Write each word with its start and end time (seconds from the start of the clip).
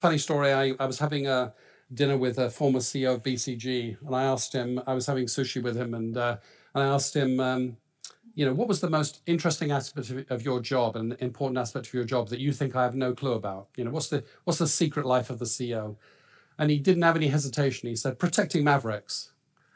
Funny 0.00 0.18
story, 0.18 0.52
I, 0.52 0.74
I 0.78 0.86
was 0.86 1.00
having 1.00 1.26
a 1.26 1.52
dinner 1.92 2.16
with 2.16 2.38
a 2.38 2.50
former 2.50 2.78
CEO 2.78 3.14
of 3.14 3.22
BCG, 3.24 3.96
and 4.06 4.14
I 4.14 4.22
asked 4.22 4.52
him, 4.52 4.80
I 4.86 4.94
was 4.94 5.06
having 5.06 5.26
sushi 5.26 5.60
with 5.60 5.76
him, 5.76 5.94
and, 5.94 6.16
uh, 6.16 6.36
and 6.74 6.84
I 6.84 6.86
asked 6.86 7.16
him, 7.16 7.40
um, 7.40 7.76
you 8.36 8.46
know, 8.46 8.54
what 8.54 8.68
was 8.68 8.80
the 8.80 8.88
most 8.88 9.22
interesting 9.26 9.72
aspect 9.72 10.10
of, 10.30 10.42
your 10.42 10.60
job 10.60 10.94
and 10.94 11.16
important 11.18 11.58
aspect 11.58 11.88
of 11.88 11.94
your 11.94 12.04
job 12.04 12.28
that 12.28 12.38
you 12.38 12.52
think 12.52 12.76
I 12.76 12.84
have 12.84 12.94
no 12.94 13.12
clue 13.12 13.32
about? 13.32 13.70
You 13.76 13.82
know, 13.82 13.90
what's 13.90 14.06
the 14.06 14.22
what's 14.44 14.60
the 14.60 14.68
secret 14.68 15.04
life 15.04 15.30
of 15.30 15.40
the 15.40 15.44
CEO? 15.44 15.96
And 16.56 16.70
he 16.70 16.78
didn't 16.78 17.02
have 17.02 17.16
any 17.16 17.26
hesitation. 17.26 17.88
He 17.88 17.96
said, 17.96 18.20
protecting 18.20 18.62
mavericks. 18.62 19.32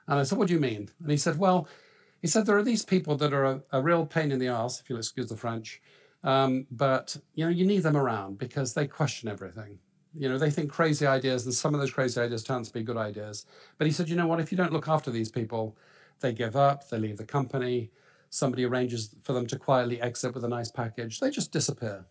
And 0.07 0.21
I 0.21 0.23
said, 0.23 0.39
what 0.39 0.47
do 0.47 0.55
you 0.55 0.61
mean? 0.61 0.91
And 1.01 1.11
he 1.11 1.17
said, 1.17 1.41
well, 1.41 1.67
he 2.21 2.29
said, 2.29 2.47
there 2.47 2.57
are 2.57 2.63
these 2.63 2.85
people 2.85 3.17
that 3.17 3.33
are 3.33 3.45
a, 3.45 3.63
a 3.73 3.83
real 3.83 4.07
pain 4.07 4.31
in 4.31 4.39
the 4.39 4.49
ass, 4.49 4.81
if 4.81 4.89
you'll 4.89 4.99
excuse 4.99 5.29
the 5.29 5.37
French. 5.37 5.83
Um, 6.23 6.69
but, 6.71 7.17
you 7.35 7.45
know, 7.45 7.51
you 7.51 7.67
need 7.67 7.83
them 7.83 7.97
around 7.97 8.39
because 8.39 8.75
they 8.75 8.87
question 8.87 9.29
everything. 9.29 9.81
You 10.15 10.29
know, 10.29 10.39
they 10.39 10.51
think 10.51 10.71
crazy 10.71 11.07
ideas, 11.07 11.45
and 11.45 11.55
some 11.55 11.75
of 11.75 11.81
those 11.81 11.91
crazy 11.91 12.21
ideas 12.21 12.45
turn 12.45 12.63
to 12.63 12.73
be 12.73 12.83
good 12.83 12.97
ideas. 12.97 13.47
But 13.79 13.87
he 13.87 13.93
said, 13.93 14.09
you 14.09 14.17
know 14.17 14.27
what, 14.27 14.41
if 14.41 14.53
you 14.53 14.59
don't 14.59 14.73
look 14.73 14.89
after 14.89 15.11
these 15.11 15.31
people, 15.31 15.77
they 16.21 16.33
give 16.33 16.55
up, 16.55 16.89
they 16.89 16.99
leave 16.99 17.17
the 17.17 17.25
company, 17.25 17.91
somebody 18.31 18.65
arranges 18.65 19.15
for 19.23 19.33
them 19.33 19.47
to 19.47 19.59
quietly 19.59 20.01
exit 20.01 20.35
with 20.35 20.45
a 20.45 20.49
nice 20.49 20.71
package, 20.71 21.21
they 21.21 21.31
just 21.31 21.53
disappear. 21.53 22.07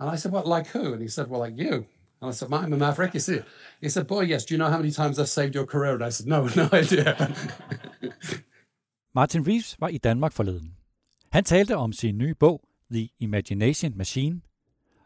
And 0.00 0.10
I 0.10 0.16
said, 0.16 0.32
What, 0.32 0.46
like 0.46 0.68
who? 0.68 0.92
And 0.92 1.02
he 1.02 1.08
said, 1.08 1.28
Well, 1.28 1.40
like 1.40 1.58
you. 1.58 1.86
And 2.20 2.30
I 2.30 2.32
said, 2.32 2.52
I'm 2.52 2.72
a 2.72 2.76
maverick. 2.76 3.12
He 3.12 3.20
said, 3.20 3.44
he 3.80 3.88
said, 3.88 4.06
Boy, 4.06 4.22
yes, 4.22 4.44
do 4.44 4.54
you 4.54 4.58
know 4.58 4.70
how 4.70 4.78
many 4.78 4.90
times 4.90 5.18
I've 5.18 5.28
saved 5.28 5.54
your 5.54 5.66
career? 5.66 5.94
And 5.94 6.04
I 6.04 6.10
said, 6.10 6.26
No, 6.26 6.48
no 6.56 6.68
idea. 6.72 7.34
Martin 9.14 9.46
Reeves 9.46 9.76
var 9.80 9.88
i 9.88 9.98
Danmark 9.98 10.32
forleden. 10.32 10.74
Han 11.30 11.44
talte 11.44 11.76
om 11.76 11.92
sin 11.92 12.18
nye 12.18 12.34
bog, 12.34 12.60
The 12.90 13.08
Imagination 13.18 13.92
Machine. 13.96 14.40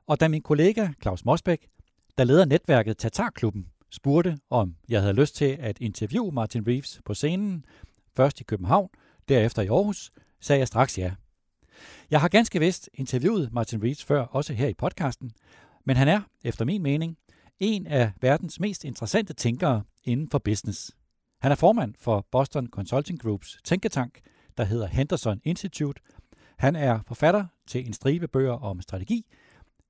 Og 0.07 0.21
da 0.21 0.29
min 0.29 0.43
kollega 0.43 0.89
Claus 1.03 1.25
Mosbæk, 1.25 1.69
der 2.19 2.25
leder 2.25 2.45
netværket 2.45 2.99
Tatarklubben, 2.99 3.67
spurgte, 3.91 4.39
om 4.51 4.77
jeg 4.89 5.01
havde 5.01 5.13
lyst 5.15 5.37
til 5.37 5.57
at 5.61 5.79
interviewe 5.81 6.33
Martin 6.33 6.67
Reeves 6.67 7.01
på 7.05 7.15
scenen, 7.15 7.65
først 8.17 8.41
i 8.41 8.45
København, 8.45 8.89
derefter 9.29 9.63
i 9.63 9.67
Aarhus, 9.67 10.11
sagde 10.41 10.59
jeg 10.59 10.69
straks 10.69 10.99
ja. 10.99 11.15
Jeg 12.11 12.21
har 12.21 12.29
ganske 12.29 12.59
vist 12.59 12.91
interviewet 12.95 13.53
Martin 13.53 13.83
Reeves 13.83 14.05
før, 14.05 14.23
også 14.23 14.53
her 14.53 14.69
i 14.69 14.75
podcasten, 14.75 15.33
men 15.85 15.97
han 15.97 16.09
er, 16.09 16.21
efter 16.45 16.65
min 16.65 16.83
mening, 16.83 17.17
en 17.61 17.87
af 17.87 18.13
verdens 18.21 18.61
mest 18.61 18.85
interessante 18.85 19.33
tænkere 19.33 19.83
inden 20.05 20.31
for 20.31 20.39
business. 20.39 20.97
Han 21.41 21.53
er 21.53 21.57
formand 21.57 21.95
for 21.99 22.27
Boston 22.31 22.67
Consulting 22.67 23.23
Groups 23.23 23.59
tænketank, 23.65 24.21
der 24.57 24.65
hedder 24.65 24.87
Henderson 24.87 25.41
Institute. 25.45 26.03
Han 26.59 26.77
er 26.77 27.01
forfatter 27.07 27.47
til 27.67 27.87
en 27.87 27.93
stribe 27.93 28.29
bøger 28.29 28.53
om 28.53 28.81
strategi. 28.81 29.27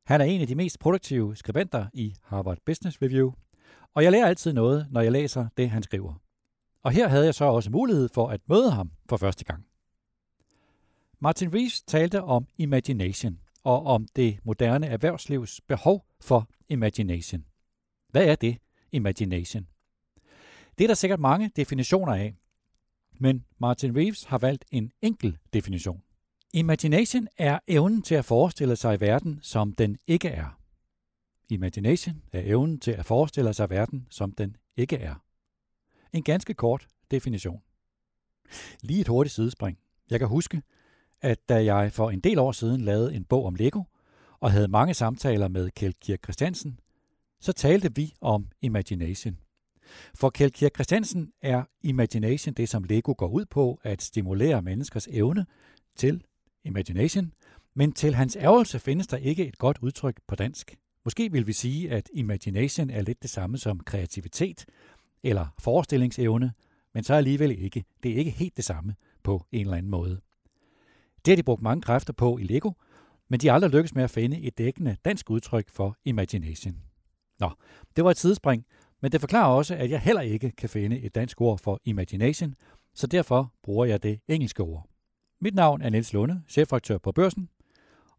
Han 0.05 0.21
er 0.21 0.25
en 0.25 0.41
af 0.41 0.47
de 0.47 0.55
mest 0.55 0.79
produktive 0.79 1.37
skribenter 1.37 1.87
i 1.95 2.15
Harvard 2.23 2.59
Business 2.67 3.03
Review. 3.03 3.33
Og 3.95 4.05
jeg 4.05 4.13
lærer 4.13 4.27
altid 4.27 4.53
noget, 4.53 4.87
når 4.91 5.01
jeg 5.01 5.13
læser 5.13 5.49
det, 5.57 5.71
han 5.71 5.83
skriver. 5.83 6.15
Og 6.83 6.93
her 6.93 7.09
havde 7.09 7.25
jeg 7.25 7.35
så 7.35 7.45
også 7.45 7.71
mulighed 7.71 8.09
for 8.15 8.29
at 8.29 8.41
møde 8.49 8.71
ham 8.71 8.91
for 9.09 9.17
første 9.17 9.45
gang. 9.45 9.67
Martin 11.21 11.55
Rees 11.55 11.83
talte 11.83 12.23
om 12.23 12.47
imagination 12.59 13.39
og 13.65 13.87
om 13.87 14.07
det 14.17 14.39
moderne 14.45 14.87
erhvervslivs 14.87 15.61
behov 15.61 16.07
for 16.21 16.49
imagination. 16.69 17.45
Hvad 18.09 18.27
er 18.27 18.35
det, 18.35 18.59
imagination? 18.93 19.67
Det 20.79 20.85
er 20.85 20.89
der 20.89 20.95
sikkert 20.95 21.21
mange 21.21 21.51
definitioner 21.57 22.15
af, 22.15 22.35
men 23.21 23.45
Martin 23.59 23.97
Reeves 23.97 24.25
har 24.25 24.39
valgt 24.39 24.65
en 24.71 24.93
enkel 25.03 25.39
definition. 25.53 26.03
Imagination 26.55 27.29
er 27.39 27.59
evnen 27.69 28.03
til 28.03 28.15
at 28.15 28.25
forestille 28.25 28.77
sig 28.77 29.01
verden, 29.01 29.39
som 29.43 29.73
den 29.73 29.99
ikke 30.07 30.29
er. 30.29 30.59
Imagination 31.49 32.23
er 32.33 32.41
evnen 32.45 32.81
til 32.81 32.91
at 32.91 33.07
forestille 33.07 33.55
sig 33.55 33.71
verden, 33.71 34.07
som 34.11 34.33
den 34.33 34.57
ikke 34.77 34.97
er. 34.97 35.15
En 36.13 36.23
ganske 36.23 36.55
kort 36.55 36.89
definition. 37.11 37.63
Lige 38.83 39.01
et 39.01 39.09
hurtigt 39.09 39.35
sidespring. 39.35 39.79
Jeg 40.11 40.19
kan 40.19 40.29
huske, 40.29 40.63
at 41.21 41.49
da 41.49 41.65
jeg 41.65 41.93
for 41.93 42.11
en 42.11 42.21
del 42.21 42.39
år 42.39 42.53
siden 42.53 42.81
lavede 42.81 43.15
en 43.15 43.25
bog 43.25 43.47
om 43.47 43.55
Lego, 43.55 43.83
og 44.41 44.53
havde 44.53 44.69
mange 44.69 44.95
samtaler 44.95 45.49
med 45.49 45.71
Kjeld 45.71 45.95
Kirk 46.01 46.23
Christiansen, 46.23 46.81
så 47.41 47.53
talte 47.53 47.95
vi 47.95 48.15
om 48.21 48.49
imagination. 48.61 49.39
For 50.15 50.31
Kjeld 50.31 50.53
Kirk 50.53 50.75
Christiansen 50.75 51.33
er 51.43 51.65
imagination 51.83 52.55
det, 52.55 52.69
som 52.69 52.85
Lego 52.85 53.15
går 53.19 53.29
ud 53.29 53.45
på, 53.45 53.81
at 53.83 54.03
stimulere 54.03 54.63
menneskers 54.63 55.09
evne 55.11 55.47
til 55.97 56.25
imagination, 56.65 57.33
men 57.75 57.93
til 57.93 58.15
hans 58.15 58.37
ærgelse 58.37 58.79
findes 58.79 59.07
der 59.07 59.17
ikke 59.17 59.47
et 59.47 59.59
godt 59.59 59.79
udtryk 59.83 60.21
på 60.27 60.35
dansk. 60.35 60.77
Måske 61.05 61.33
vil 61.33 61.47
vi 61.47 61.53
sige, 61.53 61.91
at 61.91 62.11
imagination 62.13 62.91
er 62.91 63.03
lidt 63.03 63.23
det 63.23 63.31
samme 63.31 63.59
som 63.59 63.81
kreativitet 63.81 64.67
eller 65.23 65.47
forestillingsevne, 65.59 66.53
men 66.95 67.05
så 67.05 67.15
alligevel 67.15 67.65
ikke. 67.65 67.85
Det 68.03 68.11
er 68.11 68.17
ikke 68.17 68.31
helt 68.31 68.57
det 68.57 68.65
samme 68.65 68.95
på 69.23 69.47
en 69.53 69.61
eller 69.61 69.77
anden 69.77 69.91
måde. 69.91 70.21
Det 71.25 71.33
har 71.33 71.37
de 71.37 71.43
brugt 71.43 71.63
mange 71.63 71.83
kræfter 71.83 72.13
på 72.13 72.39
i 72.39 72.43
Lego, 72.43 72.73
men 73.29 73.41
de 73.41 73.47
har 73.47 73.55
aldrig 73.55 73.71
lykkes 73.71 73.95
med 73.95 74.05
at 74.05 74.11
finde 74.11 74.41
et 74.41 74.59
dækkende 74.59 74.97
dansk 75.05 75.31
udtryk 75.31 75.69
for 75.69 75.97
imagination. 76.05 76.77
Nå, 77.41 77.51
det 77.97 78.05
var 78.05 78.11
et 78.11 78.19
sidespring, 78.19 78.67
men 79.01 79.13
det 79.13 79.21
forklarer 79.21 79.55
også, 79.55 79.75
at 79.75 79.91
jeg 79.91 80.01
heller 80.01 80.23
ikke 80.23 80.51
kan 80.51 80.69
finde 80.69 81.01
et 81.01 81.15
dansk 81.15 81.41
ord 81.41 81.59
for 81.59 81.81
imagination, 81.85 82.55
så 82.95 83.07
derfor 83.07 83.53
bruger 83.63 83.85
jeg 83.85 84.03
det 84.03 84.21
engelske 84.29 84.63
ord. 84.63 84.92
Mit 85.45 85.55
navn 85.55 85.83
er 85.83 85.91
Niels 85.91 86.13
Lunde, 86.13 86.43
chefredaktør 86.49 86.99
på 86.99 87.13
Børsen, 87.13 87.49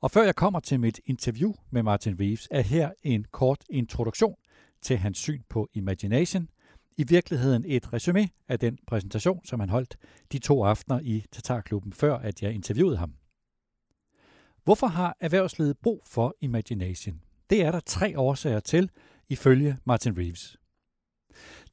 og 0.01 0.11
før 0.11 0.23
jeg 0.23 0.35
kommer 0.35 0.59
til 0.59 0.79
mit 0.79 0.99
interview 1.05 1.53
med 1.71 1.83
Martin 1.83 2.19
Reeves, 2.19 2.47
er 2.51 2.61
her 2.61 2.91
en 3.03 3.25
kort 3.31 3.63
introduktion 3.69 4.35
til 4.81 4.97
hans 4.97 5.17
syn 5.17 5.41
på 5.49 5.69
imagination, 5.73 6.49
i 6.97 7.03
virkeligheden 7.07 7.63
et 7.67 7.93
resume 7.93 8.29
af 8.47 8.59
den 8.59 8.77
præsentation, 8.87 9.45
som 9.45 9.59
han 9.59 9.69
holdt 9.69 9.97
de 10.31 10.39
to 10.39 10.63
aftener 10.63 10.99
i 10.99 11.25
Tatarklubben, 11.31 11.93
før 11.93 12.17
at 12.17 12.43
jeg 12.43 12.53
interviewede 12.53 12.97
ham. 12.97 13.13
Hvorfor 14.63 14.87
har 14.87 15.17
erhvervslivet 15.19 15.77
brug 15.77 16.03
for 16.05 16.35
imagination? 16.41 17.21
Det 17.49 17.61
er 17.61 17.71
der 17.71 17.79
tre 17.79 18.19
årsager 18.19 18.59
til, 18.59 18.89
ifølge 19.29 19.77
Martin 19.85 20.17
Reeves. 20.17 20.57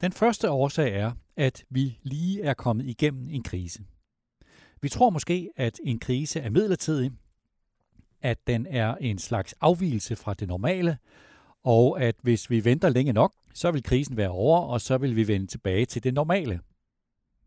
Den 0.01 0.13
første 0.13 0.51
årsag 0.51 0.95
er, 0.95 1.13
at 1.37 1.65
vi 1.71 1.99
lige 2.03 2.43
er 2.43 2.55
kommet 2.55 2.87
igennem 2.87 3.29
en 3.31 3.43
krise. 3.43 3.83
Vi 4.83 4.89
tror 4.89 5.11
måske, 5.11 5.51
at 5.57 5.81
en 5.85 5.99
krise 5.99 6.41
er 6.41 6.51
midlertidig, 6.51 7.13
at 8.23 8.47
den 8.47 8.67
er 8.67 8.95
en 8.95 9.19
slags 9.19 9.55
afvielse 9.61 10.17
fra 10.17 10.35
det 10.35 10.49
normale, 10.49 10.99
og 11.63 12.03
at 12.03 12.15
hvis 12.23 12.51
vi 12.51 12.65
venter 12.65 12.89
længe 12.89 13.13
nok, 13.13 13.35
så 13.55 13.71
vil 13.71 13.83
krisen 13.83 14.17
være 14.17 14.29
over, 14.29 14.61
og 14.61 14.81
så 14.81 14.99
vil 14.99 15.17
vi 15.17 15.29
vende 15.29 15.47
tilbage 15.47 15.87
til 15.87 16.05
det 16.05 16.15
normale. 16.15 16.61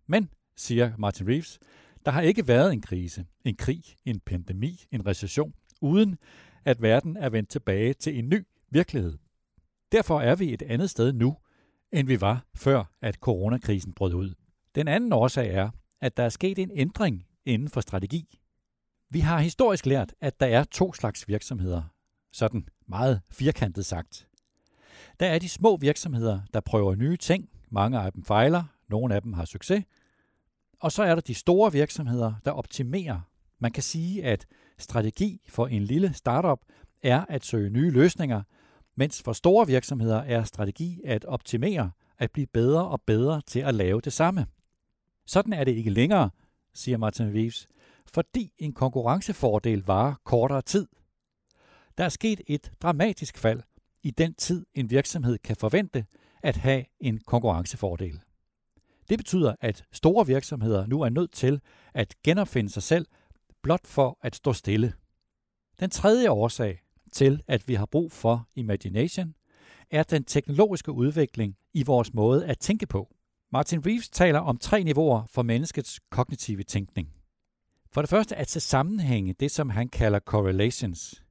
Men, 0.08 0.30
siger 0.58 0.92
Martin 0.98 1.28
Reeves, 1.28 1.60
der 2.06 2.12
har 2.12 2.22
ikke 2.22 2.48
været 2.48 2.74
en 2.74 2.82
krise, 2.82 3.26
en 3.46 3.56
krig, 3.56 3.84
en 4.06 4.20
pandemi, 4.20 4.86
en 4.92 5.06
recession, 5.06 5.54
uden 5.82 6.18
at 6.66 6.82
verden 6.82 7.18
er 7.18 7.30
vendt 7.30 7.50
tilbage 7.50 7.94
til 7.94 8.20
en 8.20 8.30
ny 8.30 8.46
virkelighed. 8.70 9.18
Derfor 9.92 10.22
er 10.22 10.36
vi 10.36 10.54
et 10.54 10.62
andet 10.62 10.90
sted 10.90 11.14
nu, 11.14 11.38
end 11.92 12.08
vi 12.08 12.22
var 12.22 12.46
før, 12.56 12.84
at 13.02 13.16
coronakrisen 13.16 13.94
brød 13.94 14.14
ud. 14.14 14.34
Den 14.76 14.88
anden 14.88 15.14
årsag 15.14 15.54
er, 15.54 15.70
at 16.04 16.18
der 16.18 16.24
er 16.24 16.30
sket 16.30 16.60
en 16.60 16.72
ændring 16.74 17.26
inden 17.46 17.70
for 17.70 17.82
strategi. 17.82 18.40
Vi 19.10 19.20
har 19.20 19.40
historisk 19.40 19.86
lært, 19.86 20.14
at 20.22 20.40
der 20.40 20.46
er 20.46 20.64
to 20.64 20.94
slags 20.94 21.28
virksomheder, 21.28 21.84
sådan 22.32 22.68
meget 22.88 23.22
firkantet 23.32 23.86
sagt. 23.86 24.28
Der 25.20 25.26
er 25.26 25.40
de 25.40 25.50
små 25.50 25.78
virksomheder, 25.78 26.40
der 26.54 26.60
prøver 26.60 26.96
nye 26.96 27.18
ting. 27.18 27.50
Mange 27.70 28.00
af 28.00 28.12
dem 28.12 28.24
fejler, 28.24 28.64
nogle 28.88 29.16
af 29.16 29.22
dem 29.22 29.34
har 29.34 29.46
succes. 29.46 29.84
Og 30.80 30.92
så 30.92 31.04
er 31.04 31.16
der 31.16 31.22
de 31.22 31.34
store 31.34 31.72
virksomheder, 31.72 32.34
der 32.46 32.52
optimerer. 32.52 33.20
Man 33.60 33.72
kan 33.72 33.84
sige, 33.84 34.24
at 34.24 34.46
strategi 34.78 35.42
for 35.50 35.68
en 35.68 35.84
lille 35.84 36.14
startup 36.14 36.60
er 37.04 37.26
at 37.30 37.46
søge 37.46 37.70
nye 37.70 37.92
løsninger, 37.92 38.42
mens 38.96 39.22
for 39.22 39.34
store 39.34 39.68
virksomheder 39.68 40.18
er 40.18 40.44
strategi 40.44 41.02
at 41.06 41.26
optimere, 41.26 41.92
at 42.18 42.32
blive 42.32 42.48
bedre 42.48 42.88
og 42.88 43.02
bedre 43.02 43.42
til 43.48 43.60
at 43.60 43.76
lave 43.76 44.02
det 44.02 44.14
samme. 44.14 44.48
Sådan 45.26 45.54
er 45.54 45.64
det 45.64 45.72
ikke 45.72 45.90
længere, 45.90 46.30
siger 46.74 46.98
Martin 46.98 47.28
Reeves, 47.28 47.68
fordi 48.14 48.54
en 48.58 48.74
konkurrencefordel 48.74 49.84
varer 49.86 50.14
kortere 50.24 50.62
tid– 50.62 50.88
der 51.98 52.04
er 52.04 52.10
sket 52.10 52.42
et 52.48 52.72
dramatisk 52.82 53.38
fald 53.38 53.62
i 54.04 54.12
den 54.12 54.34
tid, 54.34 54.66
en 54.74 54.90
virksomhed 54.90 55.38
kan 55.38 55.56
forvente 55.56 56.06
at 56.44 56.58
have 56.58 56.86
en 57.00 57.20
konkurrencefordel. 57.26 58.20
Det 59.10 59.18
betyder, 59.18 59.56
at 59.62 59.86
store 59.92 60.28
virksomheder 60.28 60.86
nu 60.86 61.02
er 61.02 61.10
nødt 61.10 61.32
til 61.32 61.62
at 61.94 62.16
genopfinde 62.24 62.70
sig 62.70 62.84
selv 62.84 63.08
blot 63.62 63.88
for 63.88 64.18
at 64.22 64.36
stå 64.36 64.54
stille. 64.54 64.94
Den 65.80 65.90
tredje 65.90 66.32
årsag 66.32 66.80
til, 67.12 67.44
at 67.48 67.68
vi 67.68 67.74
har 67.74 67.86
brug 67.86 68.12
for 68.12 68.48
imagination, 68.56 69.36
er 69.92 70.04
den 70.04 70.24
teknologiske 70.24 70.92
udvikling 70.92 71.58
i 71.74 71.84
vores 71.84 72.14
måde 72.14 72.46
at 72.46 72.60
tænke 72.60 72.88
på. 72.88 73.16
Martin 73.54 73.86
Reeves 73.86 74.10
taler 74.10 74.40
om 74.40 74.58
tre 74.58 74.84
niveauer 74.84 75.26
for 75.26 75.42
menneskets 75.42 76.00
kognitive 76.10 76.64
tænkning. 76.64 77.14
For 77.92 78.02
det 78.02 78.10
første 78.10 78.36
at 78.36 78.50
se 78.50 78.60
sammenhænge 78.60 79.34
det, 79.34 79.52
som 79.52 79.70
han 79.70 79.90
kalder 79.90 80.20
correlations, 80.20 81.24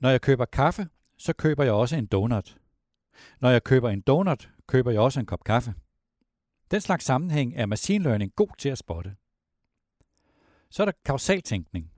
når 0.00 0.10
jeg 0.10 0.20
køber 0.20 0.44
kaffe, 0.44 0.88
så 1.16 1.32
køber 1.32 1.64
jeg 1.64 1.72
også 1.72 1.96
en 1.96 2.06
donut. 2.06 2.58
Når 3.40 3.50
jeg 3.50 3.64
køber 3.64 3.90
en 3.90 4.00
donut, 4.00 4.50
køber 4.66 4.90
jeg 4.90 5.00
også 5.00 5.20
en 5.20 5.26
kop 5.26 5.44
kaffe. 5.44 5.74
Den 6.70 6.80
slags 6.80 7.04
sammenhæng 7.04 7.54
er 7.56 7.66
machine 7.66 8.04
learning 8.04 8.32
god 8.34 8.56
til 8.58 8.68
at 8.68 8.78
spotte. 8.78 9.16
Så 10.70 10.82
er 10.82 10.84
der 10.84 10.92
kausaltænkning. 11.04 11.92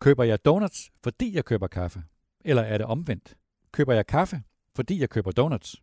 Køber 0.00 0.24
jeg 0.24 0.44
donuts, 0.44 0.90
fordi 1.02 1.36
jeg 1.36 1.44
køber 1.44 1.66
kaffe? 1.66 2.02
Eller 2.40 2.62
er 2.62 2.78
det 2.78 2.86
omvendt? 2.86 3.36
Køber 3.72 3.92
jeg 3.92 4.06
kaffe, 4.06 4.42
fordi 4.74 5.00
jeg 5.00 5.10
køber 5.10 5.30
donuts? 5.30 5.82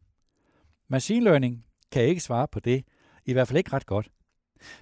Machine 0.88 1.24
learning 1.24 1.66
kan 1.92 2.04
ikke 2.04 2.22
svare 2.22 2.48
på 2.48 2.60
det, 2.60 2.86
i 3.28 3.34
hvert 3.34 3.48
fald 3.48 3.58
ikke 3.58 3.74
ret 3.74 3.86
godt. 3.86 4.12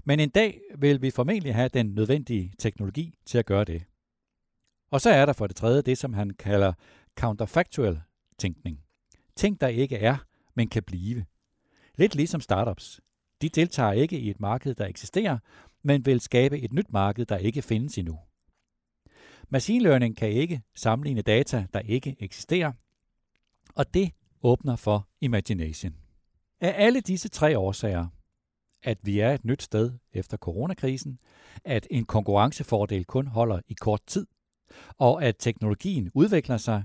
Men 0.03 0.19
en 0.19 0.29
dag 0.29 0.61
vil 0.77 1.01
vi 1.01 1.11
formentlig 1.11 1.55
have 1.55 1.69
den 1.69 1.85
nødvendige 1.85 2.53
teknologi 2.59 3.15
til 3.25 3.37
at 3.37 3.45
gøre 3.45 3.63
det. 3.63 3.83
Og 4.91 5.01
så 5.01 5.09
er 5.09 5.25
der 5.25 5.33
for 5.33 5.47
det 5.47 5.55
tredje 5.55 5.81
det, 5.81 5.97
som 5.97 6.13
han 6.13 6.29
kalder 6.29 6.73
counterfactual 7.15 8.01
tænkning. 8.37 8.79
Ting, 9.35 9.61
der 9.61 9.67
ikke 9.67 9.97
er, 9.97 10.17
men 10.53 10.69
kan 10.69 10.83
blive. 10.83 11.25
Lidt 11.95 12.15
ligesom 12.15 12.41
startups. 12.41 13.01
De 13.41 13.49
deltager 13.49 13.91
ikke 13.91 14.19
i 14.19 14.29
et 14.29 14.39
marked, 14.39 14.75
der 14.75 14.85
eksisterer, 14.85 15.37
men 15.83 16.05
vil 16.05 16.19
skabe 16.19 16.59
et 16.59 16.73
nyt 16.73 16.93
marked, 16.93 17.25
der 17.25 17.37
ikke 17.37 17.61
findes 17.61 17.97
endnu. 17.97 18.19
Machine 19.49 19.83
learning 19.83 20.17
kan 20.17 20.29
ikke 20.29 20.61
sammenligne 20.75 21.21
data, 21.21 21.65
der 21.73 21.79
ikke 21.79 22.15
eksisterer, 22.19 22.71
og 23.75 23.93
det 23.93 24.11
åbner 24.43 24.75
for 24.75 25.07
imagination. 25.21 25.95
Af 26.61 26.73
alle 26.77 27.01
disse 27.01 27.29
tre 27.29 27.57
årsager, 27.57 28.07
at 28.85 28.97
vi 29.01 29.19
er 29.19 29.33
et 29.33 29.45
nyt 29.45 29.61
sted 29.61 29.91
efter 30.13 30.37
coronakrisen, 30.37 31.19
at 31.63 31.87
en 31.91 32.05
konkurrencefordel 32.05 33.05
kun 33.05 33.27
holder 33.27 33.59
i 33.67 33.73
kort 33.73 34.01
tid, 34.07 34.27
og 34.97 35.23
at 35.23 35.35
teknologien 35.39 36.11
udvikler 36.13 36.57
sig, 36.57 36.83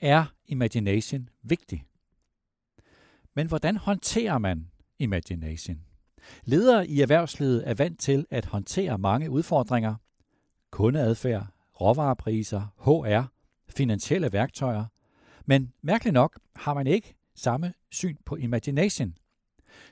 er 0.00 0.24
imagination 0.46 1.28
vigtig. 1.42 1.84
Men 3.34 3.46
hvordan 3.46 3.76
håndterer 3.76 4.38
man 4.38 4.70
imagination? 4.98 5.84
Ledere 6.44 6.88
i 6.88 7.00
erhvervslivet 7.00 7.68
er 7.68 7.74
vant 7.74 8.00
til 8.00 8.26
at 8.30 8.46
håndtere 8.46 8.98
mange 8.98 9.30
udfordringer. 9.30 9.94
Kundeadfærd, 10.70 11.46
råvarepriser, 11.80 12.66
HR, 12.78 13.32
finansielle 13.68 14.32
værktøjer. 14.32 14.84
Men 15.46 15.72
mærkeligt 15.82 16.14
nok 16.14 16.38
har 16.56 16.74
man 16.74 16.86
ikke 16.86 17.14
samme 17.34 17.74
syn 17.90 18.16
på 18.24 18.36
imagination. 18.36 19.14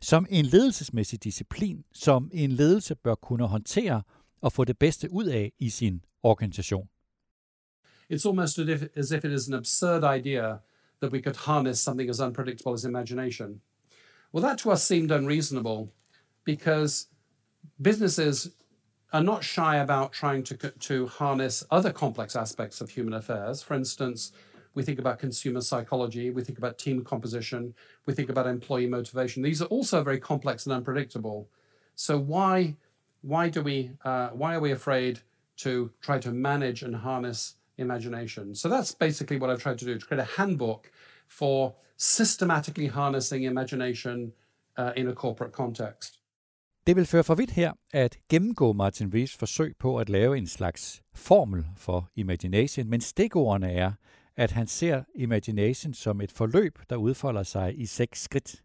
Som 0.01 0.27
en 0.31 0.45
ledelsesmæssig 0.45 1.25
disciplin, 1.25 1.85
som 1.93 2.31
en 2.35 2.53
ledelse 2.53 2.95
bør 2.95 3.15
kunne 3.15 3.47
håndtere 3.47 4.03
og 4.41 4.53
få 4.53 4.65
det 4.65 4.79
bedste 4.79 5.13
ud 5.13 5.25
af 5.25 5.53
i 5.59 5.71
sin 5.71 6.05
organisation. 6.23 6.89
It's 8.13 8.27
almost 8.27 8.59
as 8.97 9.11
if 9.11 9.25
it 9.25 9.33
is 9.33 9.49
an 9.49 9.55
absurd 9.55 10.05
idea 10.19 10.59
that 11.01 11.13
we 11.13 11.23
could 11.23 11.37
harness 11.37 11.79
something 11.79 12.11
as 12.11 12.21
unpredictable 12.21 12.73
as 12.73 12.85
imagination. 12.85 13.61
Well, 14.33 14.43
that 14.43 14.59
to 14.59 14.73
us 14.73 14.83
seemed 14.83 15.11
unreasonable 15.11 15.93
because 16.45 17.09
businesses 17.83 18.49
are 19.13 19.23
not 19.23 19.45
shy 19.45 19.77
about 19.77 20.13
trying 20.13 20.45
to, 20.45 20.57
to 20.89 21.07
harness 21.07 21.65
other 21.71 21.93
complex 21.93 22.37
aspects 22.37 22.81
of 22.81 22.91
human 22.91 23.15
affairs. 23.15 23.63
For 23.63 23.75
instance, 23.75 24.33
we 24.77 24.83
think 24.83 24.99
about 24.99 25.19
consumer 25.19 25.63
psychology, 25.63 26.31
we 26.31 26.45
think 26.45 26.59
about 26.59 26.79
team 26.79 27.03
composition, 27.03 27.75
we 28.07 28.15
think 28.15 28.29
about 28.31 28.47
employee 28.47 28.87
motivation. 28.87 29.43
These 29.43 29.63
are 29.63 29.71
also 29.77 30.05
very 30.05 30.21
complex 30.21 30.67
and 30.67 30.73
unpredictable. 30.73 31.49
So 31.95 32.13
why 32.19 32.77
why 33.23 33.49
do 33.49 33.63
we 33.63 33.91
uh, 34.05 34.29
why 34.41 34.55
are 34.55 34.61
we 34.61 34.73
afraid 34.73 35.15
to 35.65 35.91
try 36.07 36.19
to 36.21 36.31
manage 36.31 36.83
and 36.87 36.95
harness 36.95 37.57
imagination? 37.79 38.55
So 38.55 38.69
that's 38.69 38.93
basically 39.07 39.39
what 39.41 39.51
I've 39.51 39.63
tried 39.63 39.79
to 39.79 39.87
do 39.87 39.99
to 39.99 40.07
create 40.07 40.23
a 40.29 40.31
handbook 40.39 40.93
for 41.27 41.75
systematically 41.97 42.89
harnessing 42.89 43.43
imagination 43.45 44.33
uh, 44.77 44.93
in 44.97 45.09
a 45.09 45.15
corporate 45.15 45.53
context. 45.53 46.21
Det 46.87 46.97
vil 46.97 47.07
føre 47.07 47.25
for 47.25 47.35
vidt 47.35 47.51
her 47.51 47.73
at 47.93 48.19
gennemgå 48.29 48.73
Martin 48.73 49.15
Reeves 49.15 49.37
forsøg 49.37 49.77
på 49.79 49.99
at 49.99 50.09
lave 50.09 50.39
en 50.39 50.47
slags 50.47 51.03
formel 51.15 51.65
for 51.77 52.09
imagination, 52.17 52.91
men 52.91 53.01
stikordene 53.01 53.73
er, 53.73 53.93
at 54.37 54.51
han 54.51 54.67
ser 54.67 55.03
imagination 55.15 55.95
som 55.95 56.21
et 56.21 56.33
forløb, 56.33 56.79
der 56.91 56.97
udfolder 56.97 57.43
sig 57.43 57.81
i 57.81 57.87
seks 57.87 58.23
skridt. 58.23 58.63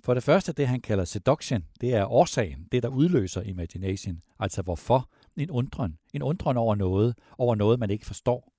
For 0.00 0.14
det 0.14 0.22
første, 0.22 0.52
det 0.52 0.68
han 0.68 0.80
kalder 0.80 1.04
seduction, 1.04 1.64
det 1.80 1.94
er 1.94 2.06
årsagen, 2.06 2.68
det 2.72 2.82
der 2.82 2.88
udløser 2.88 3.42
imagination, 3.42 4.22
altså 4.38 4.62
hvorfor, 4.62 5.10
en 5.36 5.50
undren, 5.50 5.98
en 6.12 6.22
undren 6.22 6.56
over 6.56 6.74
noget, 6.74 7.18
over 7.38 7.54
noget 7.54 7.78
man 7.78 7.90
ikke 7.90 8.06
forstår. 8.06 8.52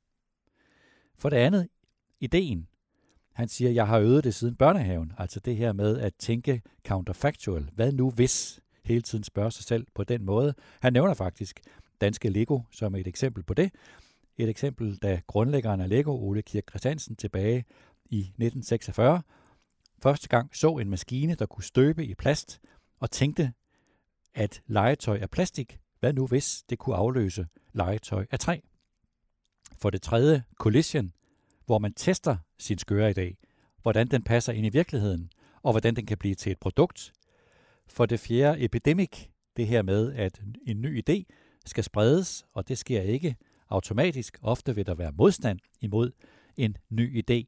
For 1.17 1.29
det 1.29 1.37
andet, 1.37 1.67
ideen. 2.19 2.67
Han 3.33 3.47
siger, 3.47 3.71
jeg 3.71 3.87
har 3.87 3.99
øvet 3.99 4.23
det 4.23 4.35
siden 4.35 4.55
børnehaven, 4.55 5.13
altså 5.17 5.39
det 5.39 5.55
her 5.55 5.73
med 5.73 5.99
at 5.99 6.15
tænke 6.15 6.61
counterfactual. 6.87 7.69
Hvad 7.73 7.91
nu 7.91 8.11
hvis? 8.11 8.59
Hele 8.83 9.01
tiden 9.01 9.23
spørge 9.23 9.51
sig 9.51 9.65
selv 9.65 9.87
på 9.95 10.03
den 10.03 10.25
måde. 10.25 10.53
Han 10.79 10.93
nævner 10.93 11.13
faktisk 11.13 11.59
danske 12.01 12.29
Lego 12.29 12.59
som 12.71 12.95
et 12.95 13.07
eksempel 13.07 13.43
på 13.43 13.53
det. 13.53 13.71
Et 14.37 14.49
eksempel, 14.49 14.95
da 14.97 15.21
grundlæggeren 15.27 15.81
af 15.81 15.89
Lego, 15.89 16.11
Ole 16.11 16.41
Kirk 16.41 16.63
Christiansen, 16.69 17.15
tilbage 17.15 17.65
i 18.05 18.19
1946, 18.19 19.21
første 20.03 20.27
gang 20.27 20.55
så 20.55 20.77
en 20.77 20.89
maskine, 20.89 21.35
der 21.35 21.45
kunne 21.45 21.63
støbe 21.63 22.05
i 22.05 22.15
plast, 22.15 22.61
og 22.99 23.11
tænkte, 23.11 23.53
at 24.33 24.61
legetøj 24.67 25.17
af 25.17 25.29
plastik, 25.29 25.79
hvad 25.99 26.13
nu 26.13 26.27
hvis 26.27 26.63
det 26.69 26.79
kunne 26.79 26.95
afløse 26.95 27.47
legetøj 27.73 28.25
af 28.31 28.39
træ? 28.39 28.59
For 29.77 29.89
det 29.89 30.01
tredje, 30.01 30.43
collision, 30.55 31.13
hvor 31.65 31.79
man 31.79 31.93
tester 31.93 32.37
sin 32.57 32.77
skøre 32.77 33.09
i 33.09 33.13
dag, 33.13 33.37
hvordan 33.81 34.07
den 34.07 34.23
passer 34.23 34.53
ind 34.53 34.65
i 34.65 34.69
virkeligheden, 34.69 35.31
og 35.61 35.73
hvordan 35.73 35.95
den 35.95 36.05
kan 36.05 36.17
blive 36.17 36.35
til 36.35 36.51
et 36.51 36.59
produkt. 36.59 37.13
For 37.87 38.05
det 38.05 38.19
fjerde, 38.19 38.63
epidemic, 38.63 39.27
det 39.57 39.67
her 39.67 39.81
med, 39.81 40.13
at 40.13 40.41
en 40.67 40.81
ny 40.81 41.03
idé 41.09 41.23
skal 41.65 41.83
spredes, 41.83 42.45
og 42.53 42.67
det 42.67 42.77
sker 42.77 43.01
ikke 43.01 43.35
automatisk. 43.69 44.37
Ofte 44.41 44.75
vil 44.75 44.85
der 44.85 44.95
være 44.95 45.11
modstand 45.11 45.59
imod 45.81 46.11
en 46.57 46.77
ny 46.89 47.23
idé. 47.23 47.43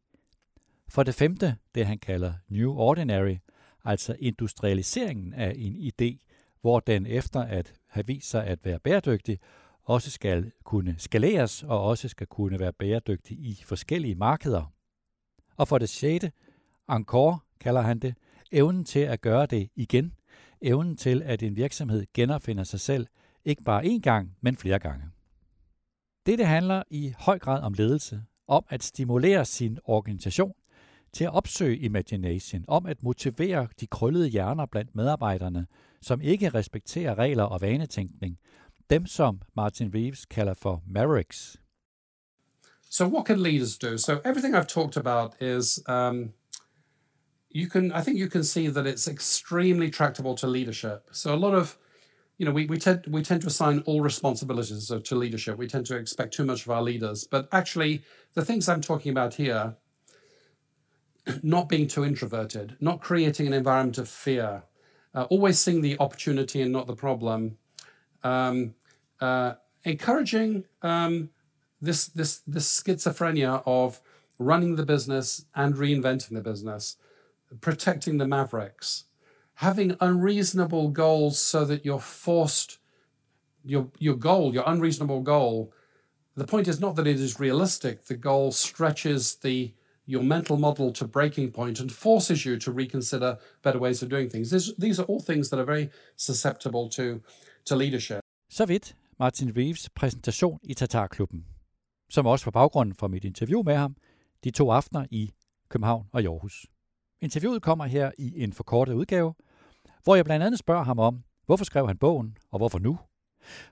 For 0.90 1.04
det 1.04 1.16
femte, 1.16 1.56
det 1.76 1.86
han 1.86 1.98
kalder 1.98 2.34
New 2.50 2.74
Ordinary, 2.74 3.36
altså 3.86 4.16
industrialiseringen 4.20 5.34
af 5.34 5.54
en 5.58 5.76
idé, 5.76 6.26
hvor 6.62 6.80
den 6.80 7.06
efter 7.06 7.42
at 7.42 7.74
have 7.88 8.08
vist 8.08 8.30
sig 8.30 8.46
at 8.46 8.66
være 8.66 8.80
bæredygtig, 8.80 9.40
også 9.84 10.12
skal 10.12 10.52
kunne 10.64 10.96
skaleres 10.98 11.64
og 11.64 11.84
også 11.84 12.08
skal 12.08 12.28
kunne 12.28 12.60
være 12.60 12.74
bæredygtig 12.74 13.38
i 13.40 13.62
forskellige 13.66 14.16
markeder. 14.16 14.74
Og 15.58 15.68
for 15.68 15.78
det 15.78 15.90
sjette, 15.90 16.32
encore 16.90 17.40
kalder 17.60 17.82
han 17.82 18.00
det, 18.00 18.16
evnen 18.52 18.86
til 18.86 19.00
at 19.00 19.22
gøre 19.22 19.46
det 19.46 19.70
igen, 19.76 20.14
evnen 20.62 20.98
til 20.98 21.22
at 21.24 21.44
en 21.44 21.56
virksomhed 21.56 22.06
genopfinder 22.14 22.64
sig 22.64 22.80
selv, 22.80 23.08
ikke 23.46 23.64
bare 23.64 23.84
én 23.84 24.00
gang, 24.00 24.38
men 24.42 24.56
flere 24.56 24.80
gange. 24.80 25.06
Dette 26.28 26.46
handler 26.46 26.84
i 26.90 27.14
høj 27.20 27.40
grad 27.40 27.62
om 27.62 27.74
ledelse, 27.74 28.22
om 28.48 28.66
at 28.70 28.84
stimulere 28.84 29.46
sin 29.46 29.78
organisation 29.84 30.54
til 31.14 31.24
at 31.24 31.34
opsøge 31.34 31.78
imagination, 31.78 32.66
om 32.68 32.86
at 32.86 33.04
motivere 33.04 33.68
de 33.80 33.88
krøllede 33.88 34.28
hjerner 34.28 34.66
blandt 34.66 34.96
medarbejderne, 34.96 35.68
som 36.02 36.22
ikke 36.22 36.50
respekterer 36.50 37.18
regler 37.18 37.44
og 37.44 37.62
vanetænkning, 37.62 38.38
dem 38.90 39.06
som 39.06 39.42
Martin 39.56 39.92
Reeves 39.96 40.26
kalder 40.26 40.54
for 40.54 40.84
Mavericks. 40.88 41.58
So 42.90 43.08
what 43.08 43.28
can 43.28 43.40
leaders 43.40 43.78
do? 43.78 43.98
So 43.98 44.14
everything 44.26 44.56
I've 44.56 44.68
talked 44.68 44.98
about 44.98 45.42
is 45.42 45.80
um, 45.90 46.34
you 47.56 47.70
can 47.70 47.92
I 47.92 48.02
think 48.04 48.20
you 48.20 48.30
can 48.30 48.44
see 48.44 48.68
that 48.68 48.86
it's 48.86 49.12
extremely 49.12 49.92
tractable 49.92 50.36
to 50.38 50.48
leadership. 50.48 51.00
So 51.12 51.34
a 51.34 51.40
lot 51.40 51.54
of 51.54 51.78
you 52.38 52.46
know, 52.46 52.52
we, 52.52 52.66
we 52.68 52.78
tend 52.78 53.06
we 53.08 53.24
tend 53.24 53.42
to 53.42 53.48
assign 53.48 53.80
all 53.86 54.02
responsibilities 54.02 54.92
to 55.04 55.16
leadership. 55.16 55.58
We 55.58 55.68
tend 55.68 55.88
to 55.88 55.96
expect 55.96 56.34
too 56.34 56.46
much 56.46 56.66
of 56.66 56.72
our 56.72 56.82
leaders. 56.82 57.24
But 57.24 57.48
actually, 57.52 58.04
the 58.36 58.46
things 58.46 58.70
I'm 58.70 58.82
talking 58.82 59.12
about 59.12 59.34
here, 59.34 59.76
not 61.44 61.68
being 61.68 61.88
too 61.88 62.06
introverted, 62.06 62.78
not 62.80 63.02
creating 63.02 63.48
an 63.48 63.54
environment 63.54 63.98
of 63.98 64.08
fear, 64.08 64.64
uh, 65.16 65.24
always 65.24 65.60
seeing 65.60 65.82
the 65.82 65.98
opportunity 66.00 66.62
and 66.62 66.72
not 66.72 66.86
the 66.86 66.96
problem, 66.96 67.58
um, 68.24 68.76
uh, 69.20 69.54
encouraging 69.84 70.64
um, 70.84 71.32
this 71.82 72.08
this 72.08 72.42
this 72.46 72.82
schizophrenia 72.82 73.64
of 73.66 74.00
running 74.38 74.76
the 74.76 74.86
business 74.86 75.46
and 75.56 75.74
reinventing 75.74 76.36
the 76.36 76.42
business, 76.42 76.98
protecting 77.62 78.20
the 78.20 78.28
mavericks 78.28 79.06
having 79.58 79.98
unreasonable 80.00 80.90
goals 80.90 81.40
so 81.40 81.66
that 81.66 81.84
you're 81.84 82.00
forced 82.00 82.80
your 83.64 83.88
your 84.00 84.16
goal, 84.16 84.54
your 84.54 84.64
unreasonable 84.68 85.22
goal. 85.22 85.74
The 86.36 86.46
point 86.46 86.68
is 86.68 86.80
not 86.80 86.96
that 86.96 87.08
it 87.08 87.20
is 87.20 87.40
realistic. 87.40 88.06
The 88.06 88.16
goal 88.16 88.52
stretches 88.52 89.36
the 89.36 89.74
your 90.06 90.24
mental 90.24 90.58
model 90.58 90.94
to 90.94 91.08
breaking 91.08 91.52
point 91.52 91.80
and 91.80 91.92
forces 91.92 92.46
you 92.46 92.60
to 92.60 92.72
reconsider 92.72 93.38
better 93.64 93.80
ways 93.80 94.04
of 94.04 94.10
doing 94.10 94.30
things. 94.32 94.50
This, 94.50 94.74
these 94.80 95.02
are 95.02 95.06
all 95.06 95.20
things 95.20 95.50
that 95.50 95.60
are 95.60 95.66
very 95.66 95.90
susceptible 96.16 96.90
to, 96.90 97.22
to 97.66 97.76
leadership. 97.76 98.20
Så 98.50 98.66
vidt 98.66 98.96
Martin 99.20 99.58
Reeves 99.58 99.90
præsentation 99.90 100.60
i 100.64 100.74
Tatarklubben, 100.74 101.46
som 102.10 102.26
også 102.26 102.46
var 102.46 102.52
baggrunden 102.52 102.96
for 102.96 103.08
mit 103.08 103.24
interview 103.24 103.62
med 103.64 103.76
ham 103.76 103.96
de 104.44 104.52
to 104.52 104.72
aftener 104.72 105.06
i 105.12 105.32
København 105.70 106.08
og 106.12 106.22
Aarhus. 106.22 106.66
Interviewet 107.22 107.62
kommer 107.62 107.86
her 107.86 108.12
i 108.18 108.44
en 108.44 108.54
forkortet 108.54 108.94
udgave, 108.94 109.34
hvor 110.08 110.16
jeg 110.16 110.26
blandt 110.26 110.46
andet 110.46 110.60
spørger 110.60 110.84
ham 110.84 111.00
om, 111.00 111.24
hvorfor 111.46 111.66
skrev 111.66 111.88
han 111.88 111.98
bogen, 111.98 112.38
og 112.52 112.58
hvorfor 112.58 112.80
nu? 112.80 113.00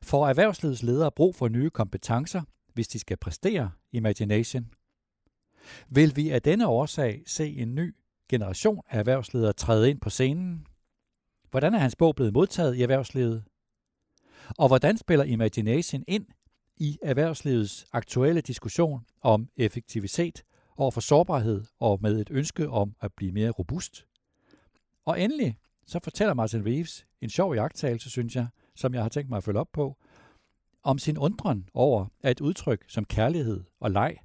For 0.01 0.27
erhvervslivets 0.27 0.83
ledere 0.83 1.11
brug 1.11 1.35
for 1.35 1.47
nye 1.47 1.69
kompetencer, 1.69 2.41
hvis 2.73 2.87
de 2.87 2.99
skal 2.99 3.17
præstere 3.17 3.71
Imagination? 3.91 4.65
Vil 5.89 6.15
vi 6.15 6.29
af 6.29 6.41
denne 6.41 6.67
årsag 6.67 7.23
se 7.27 7.55
en 7.55 7.75
ny 7.75 7.95
generation 8.29 8.81
af 8.89 8.99
erhvervsledere 8.99 9.53
træde 9.53 9.89
ind 9.89 9.99
på 9.99 10.09
scenen? 10.09 10.67
Hvordan 11.49 11.73
er 11.73 11.77
hans 11.77 11.95
bog 11.95 12.15
blevet 12.15 12.33
modtaget 12.33 12.75
i 12.75 12.81
erhvervslivet? 12.81 13.43
Og 14.57 14.67
hvordan 14.67 14.97
spiller 14.97 15.25
Imagination 15.25 16.03
ind 16.07 16.25
i 16.77 16.97
erhvervslivets 17.01 17.85
aktuelle 17.91 18.41
diskussion 18.41 19.05
om 19.21 19.49
effektivitet 19.57 20.43
over 20.77 20.91
for 20.91 21.01
sårbarhed 21.01 21.63
og 21.79 21.99
med 22.01 22.21
et 22.21 22.29
ønske 22.31 22.69
om 22.69 22.95
at 23.01 23.13
blive 23.13 23.31
mere 23.31 23.49
robust? 23.49 24.05
Og 25.05 25.21
endelig 25.21 25.57
så 25.87 25.99
fortæller 26.03 26.33
Martin 26.33 26.65
Reeves 26.65 27.05
en 27.21 27.29
sjov 27.29 27.55
jagttagelse, 27.55 28.09
synes 28.09 28.35
jeg, 28.35 28.47
som 28.75 28.93
jeg 28.93 29.01
har 29.01 29.09
tænkt 29.09 29.29
mig 29.29 29.37
at 29.37 29.43
følge 29.43 29.59
op 29.59 29.71
på, 29.73 29.97
om 30.83 30.97
sin 30.97 31.17
undren 31.17 31.69
over, 31.73 32.05
at 32.23 32.31
et 32.31 32.41
udtryk 32.41 32.85
som 32.87 33.05
kærlighed 33.05 33.63
og 33.79 33.91
leg 33.91 34.17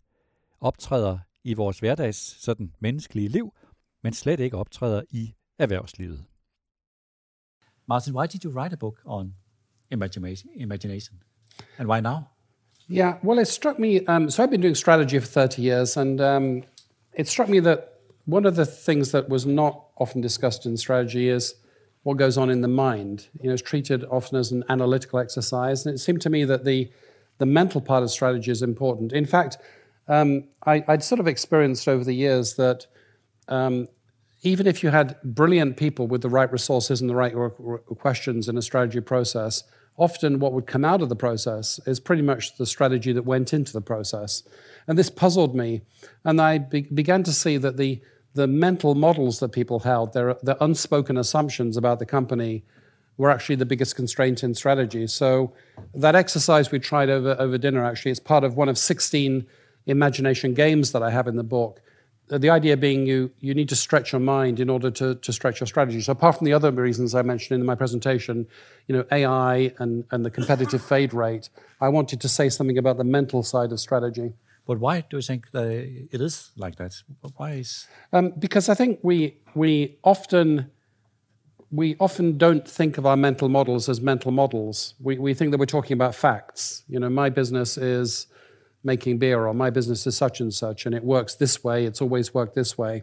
optræder 0.61 1.19
i 1.45 1.55
vores 1.55 1.79
hverdags 1.79 2.45
sådan 2.45 2.75
menneskelige 2.79 3.29
liv, 3.29 3.55
men 4.03 4.13
slet 4.13 4.41
ikke 4.41 4.57
optræder 4.57 5.03
i 5.11 5.35
erhvervslivet. 5.59 6.25
Martin, 7.87 8.15
why 8.15 8.27
did 8.27 8.45
you 8.45 8.53
write 8.53 8.73
a 8.73 8.77
book 8.77 9.03
on 9.05 9.35
imagination, 9.91 10.51
imagination? 10.55 11.23
and 11.79 11.89
why 11.89 12.01
now? 12.01 12.29
Yeah, 12.89 13.15
well, 13.23 13.39
it 13.39 13.47
struck 13.47 13.79
me. 13.79 14.01
Um, 14.07 14.31
so 14.31 14.43
I've 14.43 14.51
been 14.51 14.63
doing 14.63 14.77
strategy 14.77 15.19
for 15.21 15.27
30 15.27 15.63
years, 15.63 15.97
and 15.97 16.21
um, 16.21 16.63
it 17.15 17.29
struck 17.29 17.49
me 17.49 17.61
that 17.61 18.00
one 18.25 18.47
of 18.47 18.57
the 18.57 18.67
things 18.67 19.13
that 19.13 19.29
was 19.29 19.47
not 19.47 19.87
often 19.97 20.21
discussed 20.21 20.67
in 20.67 20.77
strategy 20.77 21.29
is 21.29 21.55
what 22.03 22.17
goes 22.17 22.39
on 22.39 22.51
in 22.51 22.61
the 22.61 22.69
mind. 22.69 23.29
You 23.41 23.49
know, 23.49 23.55
it's 23.55 23.63
treated 23.63 24.05
often 24.05 24.39
as 24.39 24.53
an 24.53 24.65
analytical 24.69 25.19
exercise, 25.19 25.85
and 25.85 25.95
it 25.95 25.99
seemed 25.99 26.23
to 26.23 26.31
me 26.31 26.45
that 26.45 26.65
the 26.65 26.91
the 27.39 27.47
mental 27.47 27.81
part 27.81 28.03
of 28.03 28.11
strategy 28.11 28.51
is 28.51 28.61
important. 28.61 29.15
In 29.15 29.25
fact, 29.25 29.57
um, 30.09 30.45
I, 30.67 30.85
would 30.87 31.03
sort 31.03 31.21
of 31.21 31.27
experienced 31.27 31.89
over 31.89 32.05
the 32.05 32.13
years 32.13 32.55
that 32.57 32.87
um, 33.49 33.89
even 34.43 34.67
if 34.67 34.83
you 34.83 34.91
had 34.91 35.17
brilliant 35.23 35.77
people 35.77 36.07
with 36.07 36.21
the 36.21 36.29
right 36.29 36.51
resources 36.53 37.01
and 37.01 37.09
the 37.09 37.15
right 37.15 37.35
questions 37.99 38.49
in 38.49 38.59
a 38.59 38.63
strategy 38.63 39.01
process, 39.01 39.65
often 40.01 40.41
what 40.41 40.53
would 40.53 40.67
come 40.67 40.85
out 40.85 41.03
of 41.03 41.09
the 41.09 41.15
process 41.15 41.79
is 41.87 42.01
pretty 42.01 42.23
much 42.23 42.57
the 42.57 42.67
strategy 42.67 43.13
that 43.13 43.25
went 43.25 43.53
into 43.53 43.73
the 43.73 43.81
process. 43.81 44.43
And 44.89 44.99
this 44.99 45.11
puzzled 45.11 45.55
me. 45.55 45.83
And 46.25 46.41
I 46.41 46.59
be- 46.59 46.83
began 46.83 47.23
to 47.25 47.33
see 47.33 47.59
that 47.59 47.77
the 47.77 48.01
the 48.35 48.47
mental 48.47 48.95
models 48.95 49.41
that 49.41 49.51
people 49.51 49.81
held, 49.81 50.13
their, 50.13 50.35
their 50.43 50.57
unspoken 50.61 51.17
assumptions 51.17 51.77
about 51.77 51.99
the 51.99 52.07
company, 52.07 52.63
were 53.17 53.31
actually 53.31 53.57
the 53.57 53.67
biggest 53.67 53.97
constraint 53.97 54.43
in 54.43 54.55
strategy. 54.55 55.07
So 55.07 55.53
that 55.95 56.15
exercise 56.15 56.71
we 56.71 56.79
tried 56.79 57.11
over, 57.11 57.37
over 57.39 57.59
dinner 57.59 57.85
actually 57.85 58.13
is 58.13 58.21
part 58.21 58.45
of 58.45 58.57
one 58.57 58.69
of 58.69 58.79
16 58.79 59.45
imagination 59.87 60.55
games 60.55 60.93
that 60.93 61.03
I 61.03 61.11
have 61.11 61.27
in 61.27 61.37
the 61.37 61.43
book. 61.43 61.83
The 62.31 62.51
idea 62.51 62.77
being 62.77 63.07
you, 63.07 63.33
you 63.41 63.55
need 63.55 63.69
to 63.71 63.77
stretch 63.77 64.13
your 64.13 64.21
mind 64.21 64.61
in 64.61 64.71
order 64.71 64.91
to, 64.93 65.17
to 65.17 65.33
stretch 65.33 65.61
your 65.61 65.67
strategy. 65.67 66.01
So 66.01 66.13
apart 66.13 66.39
from 66.39 66.45
the 66.45 66.53
other 66.53 66.71
reasons 66.71 67.15
I 67.15 67.23
mentioned 67.23 67.61
in 67.61 67.67
my 67.67 67.75
presentation, 67.75 68.47
you 68.87 68.97
know, 68.97 69.05
AI 69.11 69.73
and, 69.79 70.05
and 70.13 70.25
the 70.25 70.31
competitive 70.31 70.83
fade 70.83 71.13
rate, 71.13 71.49
I 71.81 71.89
wanted 71.89 72.21
to 72.21 72.29
say 72.29 72.49
something 72.49 72.79
about 72.79 72.99
the 72.99 73.05
mental 73.05 73.43
side 73.43 73.73
of 73.73 73.81
strategy. 73.81 74.35
But 74.67 74.79
why 74.79 75.01
do 75.01 75.17
you 75.17 75.23
think 75.23 75.51
that 75.51 75.67
it 75.67 76.21
is 76.21 76.51
like 76.57 76.77
that? 76.77 76.95
Why 77.37 77.53
is? 77.55 77.89
Um, 78.13 78.33
because 78.39 78.69
I 78.69 78.75
think 78.75 79.01
we 79.03 79.39
we 79.55 79.99
often 80.05 80.71
we 81.73 81.97
often 81.99 82.39
don't 82.39 82.69
think 82.69 82.99
of 82.99 83.07
our 83.07 83.17
mental 83.17 83.49
models 83.49 83.89
as 83.89 84.01
mental 84.01 84.31
models. 84.31 84.95
We 85.01 85.19
we 85.19 85.35
think 85.35 85.51
that 85.51 85.59
we're 85.59 85.67
talking 85.67 85.95
about 85.95 86.15
facts. 86.15 86.85
You 86.89 87.01
know, 87.01 87.11
my 87.11 87.31
business 87.31 87.77
is 87.77 88.29
making 88.83 89.19
beer, 89.19 89.47
or 89.47 89.55
my 89.55 89.71
business 89.71 90.07
is 90.07 90.17
such 90.17 90.41
and 90.41 90.53
such, 90.53 90.87
and 90.87 90.95
it 90.95 91.05
works 91.05 91.35
this 91.35 91.63
way. 91.63 91.85
It's 91.85 92.01
always 92.01 92.33
worked 92.33 92.55
this 92.55 92.79
way. 92.79 93.03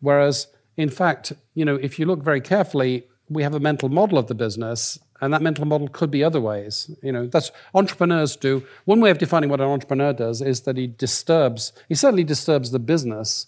Whereas, 0.00 0.46
in 0.76 0.88
fact, 0.88 1.32
you 1.54 1.64
know, 1.64 1.76
if 1.76 1.98
you 1.98 2.06
look 2.06 2.22
very 2.22 2.40
carefully, 2.40 3.04
we 3.28 3.42
have 3.42 3.54
a 3.54 3.60
mental 3.60 3.88
model 3.88 4.18
of 4.18 4.26
the 4.26 4.34
business, 4.34 4.98
and 5.20 5.32
that 5.32 5.42
mental 5.42 5.64
model 5.64 5.88
could 5.88 6.10
be 6.10 6.24
other 6.24 6.40
ways. 6.40 6.90
You 7.02 7.12
know, 7.12 7.26
that's 7.26 7.50
entrepreneurs 7.74 8.36
do. 8.36 8.64
One 8.84 9.00
way 9.00 9.10
of 9.10 9.18
defining 9.18 9.50
what 9.50 9.60
an 9.60 9.68
entrepreneur 9.68 10.12
does 10.12 10.40
is 10.40 10.62
that 10.62 10.76
he 10.76 10.86
disturbs, 10.86 11.72
he 11.88 11.94
certainly 11.94 12.24
disturbs 12.24 12.70
the 12.70 12.78
business 12.78 13.46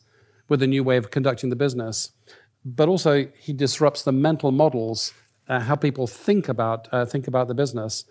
with 0.48 0.62
a 0.62 0.66
new 0.66 0.84
way 0.84 0.96
of 0.96 1.10
conducting 1.10 1.50
the 1.50 1.56
business, 1.56 2.12
but 2.64 2.88
also 2.88 3.26
he 3.38 3.52
disrupts 3.52 4.02
the 4.02 4.12
mental 4.12 4.52
models, 4.52 5.12
uh, 5.48 5.60
how 5.60 5.74
people 5.74 6.06
think 6.06 6.48
about 6.48 6.88
uh, 6.92 7.04
think 7.04 7.26
about 7.26 7.48
the 7.48 7.54
business. 7.54 8.04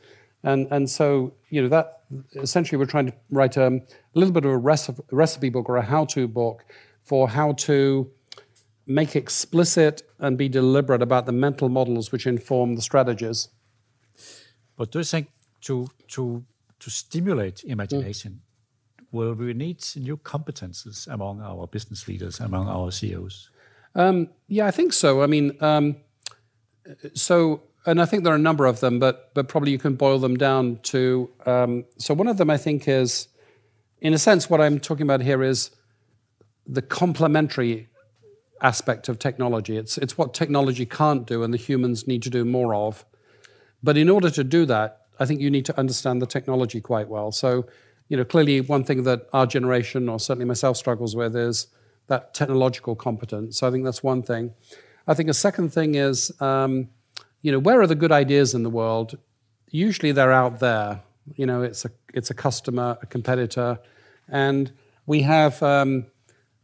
And, 0.44 0.68
and 0.72 0.90
so, 0.90 1.34
you 1.50 1.62
know, 1.62 1.70
that 1.70 2.02
essentially 2.36 2.78
we're 2.78 2.86
trying 2.86 3.08
to 3.08 3.14
write 3.30 3.58
a, 3.58 3.68
a 3.68 3.82
little 4.16 4.34
bit 4.34 4.46
of 4.46 4.52
a 4.52 4.58
recipe, 4.58 5.04
recipe 5.12 5.50
book 5.50 5.70
or 5.70 5.78
a 5.78 5.82
how 5.82 6.06
to 6.06 6.28
book 6.28 6.66
for 7.04 7.30
how 7.30 7.54
to 7.54 8.10
make 8.88 9.16
explicit 9.16 10.04
and 10.20 10.38
be 10.38 10.50
deliberate 10.50 11.02
about 11.02 11.26
the 11.26 11.32
mental 11.32 11.70
models 11.70 12.12
which 12.12 12.26
inform 12.26 12.76
the 12.76 12.82
strategies. 12.82 13.50
But 14.76 14.92
do 14.92 15.00
you 15.00 15.06
think 15.06 15.30
to 15.62 15.88
to 16.10 16.44
to 16.80 16.90
stimulate 16.90 17.64
imagination, 17.64 18.32
mm. 18.32 19.06
will 19.12 19.34
we 19.36 19.54
need 19.54 19.84
new 19.96 20.18
competences 20.18 21.08
among 21.08 21.42
our 21.42 21.68
business 21.68 22.08
leaders, 22.08 22.40
among 22.40 22.68
our 22.68 22.92
CEOs? 22.92 23.50
Um, 23.94 24.30
yeah, 24.48 24.66
I 24.66 24.72
think 24.72 24.94
so. 24.94 25.22
I 25.22 25.28
mean, 25.28 25.58
um, 25.62 25.98
so 27.14 27.62
and 27.86 28.02
I 28.02 28.06
think 28.06 28.24
there 28.24 28.34
are 28.34 28.38
a 28.38 28.40
number 28.40 28.66
of 28.66 28.80
them, 28.80 29.00
but 29.00 29.34
but 29.34 29.48
probably 29.48 29.72
you 29.72 29.80
can 29.80 29.96
boil 29.96 30.20
them 30.20 30.38
down 30.38 30.80
to. 30.84 31.30
Um, 31.46 31.86
so 31.98 32.14
one 32.14 32.28
of 32.28 32.38
them 32.38 32.50
I 32.50 32.58
think 32.58 32.88
is, 32.88 33.28
in 34.00 34.14
a 34.14 34.18
sense, 34.18 34.50
what 34.50 34.62
I'm 34.62 34.80
talking 34.80 35.04
about 35.04 35.22
here 35.22 35.44
is 35.44 35.72
the 36.68 36.82
complementary 36.82 37.90
aspect 38.62 39.10
of 39.10 39.20
technology. 39.20 39.78
It's, 39.78 39.98
it's 39.98 40.18
what 40.18 40.34
technology 40.34 40.86
can't 40.86 41.26
do 41.26 41.44
and 41.44 41.54
the 41.54 41.58
humans 41.58 42.08
need 42.08 42.22
to 42.24 42.30
do 42.30 42.46
more 42.46 42.74
of. 42.76 43.06
But 43.84 43.98
in 43.98 44.10
order 44.10 44.30
to 44.30 44.44
do 44.44 44.66
that, 44.68 45.02
I 45.20 45.26
think 45.26 45.42
you 45.42 45.50
need 45.50 45.66
to 45.66 45.80
understand 45.80 46.22
the 46.22 46.28
technology 46.28 46.80
quite 46.80 47.08
well. 47.08 47.32
So, 47.32 47.66
you 48.08 48.18
know, 48.18 48.24
clearly 48.24 48.62
one 48.62 48.84
thing 48.84 49.04
that 49.04 49.28
our 49.34 49.46
generation, 49.46 50.08
or 50.10 50.20
certainly 50.20 50.46
myself, 50.46 50.78
struggles 50.78 51.16
with 51.16 51.36
is 51.36 51.68
that 52.08 52.34
technological 52.34 52.96
competence. 52.96 53.58
So 53.58 53.68
I 53.68 53.72
think 53.72 53.84
that's 53.84 54.04
one 54.04 54.22
thing. 54.22 54.54
I 55.08 55.14
think 55.14 55.30
a 55.30 55.34
second 55.34 55.74
thing 55.74 55.96
is, 55.96 56.32
um, 56.40 56.90
you 57.42 57.52
know, 57.52 57.60
where 57.60 57.82
are 57.82 57.88
the 57.88 57.96
good 57.96 58.12
ideas 58.12 58.54
in 58.54 58.64
the 58.64 58.70
world? 58.70 59.18
Usually 59.70 60.12
they're 60.12 60.32
out 60.32 60.60
there. 60.60 61.02
You 61.36 61.46
know, 61.46 61.62
it's 61.62 61.86
a 61.86 61.92
it's 62.14 62.30
a 62.30 62.34
customer, 62.34 62.98
a 63.02 63.06
competitor, 63.06 63.80
and 64.28 64.72
we 65.06 65.22
have 65.22 65.62
um, 65.64 66.06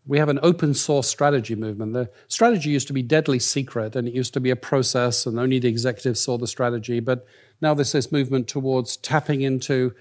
we 0.08 0.18
have 0.18 0.30
an 0.30 0.40
open 0.42 0.74
source 0.74 1.08
strategy 1.08 1.54
movement. 1.54 1.94
The 1.94 2.10
strategy 2.28 2.70
used 2.70 2.88
to 2.88 2.94
be 2.94 3.02
deadly 3.02 3.40
secret 3.40 3.96
and 3.96 4.08
it 4.08 4.14
used 4.14 4.34
to 4.34 4.40
be 4.40 4.50
a 4.50 4.56
process 4.56 5.26
and 5.26 5.38
only 5.38 5.60
the 5.60 5.68
executives 5.68 6.22
saw 6.22 6.38
the 6.38 6.48
strategy. 6.48 7.02
But 7.02 7.28
now 7.62 7.74
there's 7.74 7.92
this 7.92 8.12
movement 8.12 8.48
towards 8.48 8.98
tapping 8.98 9.42
into 9.42 9.94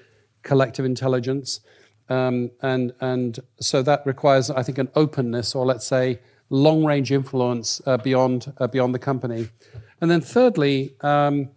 collective 0.42 0.84
intelligence. 0.84 1.60
Um, 2.08 2.52
and, 2.62 2.92
and 3.00 3.40
so 3.60 3.82
that 3.82 4.06
requires, 4.06 4.48
I 4.48 4.62
think, 4.62 4.78
an 4.78 4.88
openness 4.94 5.56
or 5.56 5.66
let's 5.66 5.86
say 5.86 6.20
long 6.50 6.84
range 6.84 7.10
influence 7.10 7.82
uh, 7.84 7.96
beyond, 7.96 8.52
uh, 8.58 8.68
beyond 8.68 8.94
the 8.94 9.00
company. 9.00 9.48
And 10.00 10.10
then 10.10 10.20
thirdly, 10.20 10.94
um, 11.00 11.48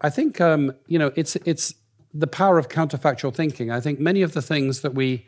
I 0.00 0.10
think, 0.10 0.40
um, 0.40 0.72
you 0.86 0.98
know, 0.98 1.12
it's, 1.16 1.36
it's 1.36 1.74
the 2.12 2.26
power 2.26 2.58
of 2.58 2.68
counterfactual 2.68 3.34
thinking. 3.34 3.70
I 3.70 3.80
think 3.80 3.98
many 3.98 4.22
of 4.22 4.32
the 4.32 4.42
things 4.42 4.80
that 4.80 4.94
we 4.94 5.26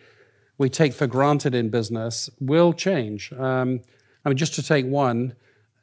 we 0.58 0.70
take 0.70 0.94
for 0.94 1.06
granted 1.06 1.54
in 1.54 1.68
business 1.68 2.30
will 2.40 2.72
change. 2.72 3.32
Um, 3.34 3.80
I 4.24 4.30
mean, 4.30 4.38
just 4.38 4.54
to 4.54 4.62
take 4.62 4.86
one, 4.86 5.34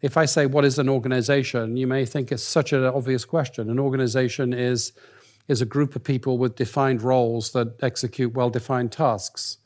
if 0.01 0.17
I 0.17 0.25
say 0.25 0.45
what 0.45 0.65
is 0.65 0.79
an 0.79 0.89
organization, 0.89 1.77
you 1.77 1.87
may 1.87 2.05
think 2.05 2.31
it's 2.31 2.43
such 2.43 2.73
an 2.73 2.83
obvious 2.83 3.23
question. 3.23 3.69
An 3.69 3.79
organization 3.79 4.53
is 4.53 4.93
is 5.47 5.61
a 5.61 5.65
group 5.65 5.95
of 5.95 6.03
people 6.03 6.37
with 6.37 6.55
defined 6.55 7.01
roles 7.01 7.51
that 7.51 7.75
execute 7.83 8.33
well-defined 8.33 8.91
tasks. 8.91 9.57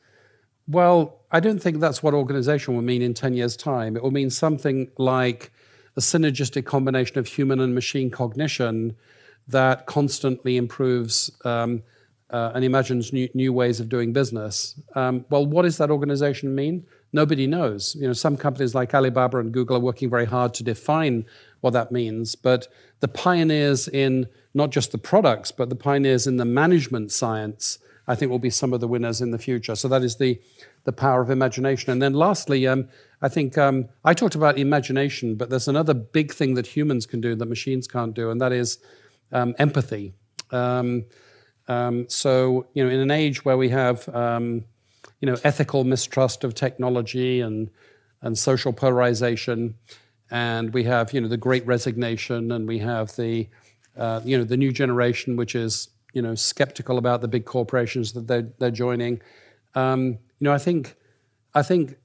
Well, 0.67 1.19
I 1.31 1.39
don't 1.39 1.59
think 1.59 1.79
that's 1.79 2.01
what 2.01 2.15
organization 2.15 2.73
will 2.73 2.81
mean 2.81 3.03
in 3.03 3.13
10 3.13 3.35
years' 3.35 3.55
time. 3.55 3.95
It 3.95 4.01
will 4.01 4.11
mean 4.11 4.31
something 4.31 4.89
like 4.97 5.51
a 5.97 5.99
synergistic 5.99 6.65
combination 6.65 7.17
of 7.17 7.27
human 7.27 7.59
and 7.59 7.73
machine 7.73 8.09
cognition 8.09 8.95
that 9.47 9.85
constantly 9.87 10.55
improves 10.55 11.31
um, 11.43 11.81
uh, 12.29 12.51
and 12.53 12.63
imagines 12.63 13.11
new, 13.11 13.27
new 13.33 13.51
ways 13.51 13.79
of 13.79 13.89
doing 13.89 14.13
business. 14.13 14.79
Um, 14.95 15.25
well, 15.29 15.45
what 15.45 15.63
does 15.63 15.77
that 15.77 15.89
organization 15.89 16.53
mean? 16.53 16.85
Nobody 17.13 17.47
knows. 17.47 17.95
You 17.95 18.07
know, 18.07 18.13
some 18.13 18.37
companies 18.37 18.75
like 18.75 18.93
Alibaba 18.93 19.39
and 19.39 19.51
Google 19.51 19.77
are 19.77 19.81
working 19.81 20.09
very 20.09 20.25
hard 20.25 20.53
to 20.55 20.63
define 20.63 21.25
what 21.61 21.71
that 21.73 21.91
means. 21.91 22.35
But 22.35 22.67
the 22.99 23.07
pioneers 23.07 23.87
in 23.87 24.27
not 24.53 24.71
just 24.71 24.91
the 24.91 24.97
products, 24.97 25.51
but 25.51 25.69
the 25.69 25.75
pioneers 25.75 26.27
in 26.27 26.37
the 26.37 26.45
management 26.45 27.11
science, 27.11 27.79
I 28.07 28.15
think 28.15 28.31
will 28.31 28.39
be 28.39 28.49
some 28.49 28.73
of 28.73 28.79
the 28.79 28.87
winners 28.87 29.21
in 29.21 29.31
the 29.31 29.37
future. 29.37 29.75
So 29.75 29.87
that 29.89 30.03
is 30.03 30.15
the 30.15 30.39
the 30.85 30.93
power 30.93 31.21
of 31.21 31.29
imagination. 31.29 31.91
And 31.91 32.01
then 32.01 32.13
lastly, 32.13 32.65
um, 32.65 32.87
I 33.21 33.27
think 33.27 33.57
um, 33.57 33.89
I 34.05 34.13
talked 34.13 34.35
about 34.35 34.57
imagination, 34.57 35.35
but 35.35 35.49
there's 35.49 35.67
another 35.67 35.93
big 35.93 36.33
thing 36.33 36.53
that 36.53 36.67
humans 36.67 37.05
can 37.05 37.19
do 37.19 37.35
that 37.35 37.45
machines 37.45 37.87
can't 37.87 38.13
do, 38.13 38.31
and 38.31 38.39
that 38.39 38.53
is 38.53 38.79
um, 39.31 39.53
empathy. 39.59 40.13
Um, 40.51 41.05
um 41.67 42.07
so, 42.07 42.67
you 42.73 42.83
know, 42.83 42.89
in 42.89 42.99
an 42.99 43.11
age 43.11 43.43
where 43.43 43.57
we 43.57 43.69
have, 43.69 44.07
um, 44.15 44.63
you 45.19 45.25
know, 45.25 45.37
ethical 45.43 45.83
mistrust 45.83 46.43
of 46.43 46.53
technology 46.53 47.41
and 47.41 47.69
and 48.21 48.37
social 48.37 48.73
polarization, 48.73 49.75
and 50.31 50.73
we 50.73 50.83
have, 50.83 51.13
you 51.13 51.21
know, 51.21 51.27
the 51.27 51.37
Great 51.37 51.65
Resignation, 51.67 52.51
and 52.51 52.67
we 52.67 52.79
have 52.79 53.15
the, 53.15 53.47
uh, 53.97 54.21
you 54.23 54.37
know, 54.37 54.43
the 54.43 54.57
new 54.57 54.71
generation, 54.71 55.35
which 55.35 55.55
is, 55.55 55.89
you 56.17 56.23
know, 56.23 56.33
skeptical 56.33 56.97
about 56.97 57.21
the 57.21 57.27
big 57.27 57.45
corporations 57.45 58.13
that 58.13 58.25
they're, 58.27 58.47
they're 58.57 58.71
joining. 58.71 59.21
Um, 59.75 60.01
you 60.39 60.45
know, 60.45 60.51
I 60.51 60.57
think, 60.57 60.95
I 61.53 61.61
think 61.61 61.95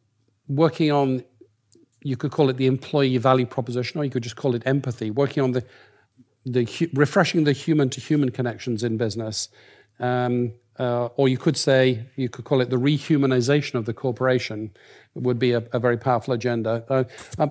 working 0.49 0.93
on, 0.93 1.25
you 2.03 2.19
could 2.19 2.31
call 2.31 2.51
it 2.51 2.59
the 2.59 2.67
employee 2.67 3.17
value 3.17 3.47
proposition, 3.47 3.99
or 3.99 4.05
you 4.05 4.11
could 4.11 4.23
just 4.23 4.37
call 4.37 4.55
it 4.55 4.63
empathy, 4.67 5.11
working 5.11 5.43
on 5.43 5.53
the, 5.53 5.65
the 6.45 6.91
refreshing 6.93 7.45
the 7.45 7.53
human 7.53 7.89
to 7.89 8.03
human 8.03 8.31
connections 8.31 8.85
in 8.85 8.99
business. 8.99 9.49
Um, 9.99 10.53
uh, 10.79 11.07
or 11.17 11.31
you 11.31 11.39
could 11.39 11.57
say, 11.57 12.05
you 12.17 12.29
could 12.29 12.45
call 12.45 12.61
it 12.61 12.69
the 12.69 12.77
rehumanization 12.77 13.77
of 13.77 13.87
the 13.87 13.95
corporation, 13.95 14.73
would 15.15 15.39
be 15.39 15.53
a, 15.53 15.63
a 15.73 15.79
very 15.79 15.97
powerful 15.97 16.35
agenda. 16.35 16.85
Uh, 16.91 17.05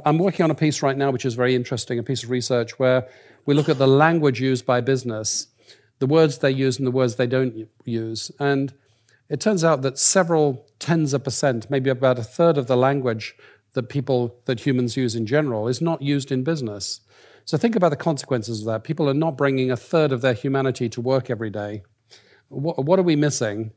I'm 0.06 0.20
working 0.20 0.44
on 0.44 0.52
a 0.52 0.56
piece 0.56 0.84
right 0.84 0.98
now 0.98 1.10
which 1.10 1.26
is 1.26 1.34
very 1.34 1.56
interesting, 1.56 1.98
a 1.98 2.04
piece 2.04 2.24
of 2.24 2.30
research 2.30 2.78
where 2.78 3.08
we 3.48 3.56
look 3.56 3.70
at 3.70 3.80
the 3.80 3.88
language 3.88 4.40
used 4.40 4.66
by 4.66 4.82
business, 4.82 5.48
the 6.02 6.08
words 6.08 6.40
they 6.40 6.50
use 6.50 6.80
and 6.80 6.88
the 6.88 6.92
words 6.92 7.16
they 7.16 7.28
don't 7.28 7.70
use. 7.86 8.32
And 8.40 8.74
it 9.30 9.40
turns 9.40 9.64
out 9.64 9.84
that 9.84 10.00
several 10.00 10.66
tens 10.80 11.14
of 11.14 11.24
percent, 11.24 11.70
maybe 11.70 11.92
about 11.92 12.18
a 12.18 12.24
third 12.24 12.58
of 12.58 12.66
the 12.66 12.76
language 12.76 13.36
that 13.74 13.84
people, 13.84 14.36
that 14.46 14.62
humans 14.62 14.98
use 14.98 15.16
in 15.16 15.28
general, 15.28 15.68
is 15.68 15.80
not 15.80 16.02
used 16.02 16.32
in 16.32 16.44
business. 16.44 17.02
So 17.46 17.56
think 17.56 17.76
about 17.76 17.90
the 17.90 17.98
consequences 17.98 18.62
of 18.62 18.66
that. 18.66 18.84
People 18.84 19.08
are 19.08 19.14
not 19.14 19.38
bringing 19.38 19.70
a 19.70 19.78
third 19.78 20.12
of 20.12 20.22
their 20.22 20.34
humanity 20.34 20.90
to 20.90 21.02
work 21.02 21.30
every 21.30 21.52
day. 21.52 21.84
What, 22.50 22.84
what 22.84 22.98
are 22.98 23.04
we 23.04 23.16
missing? 23.16 23.72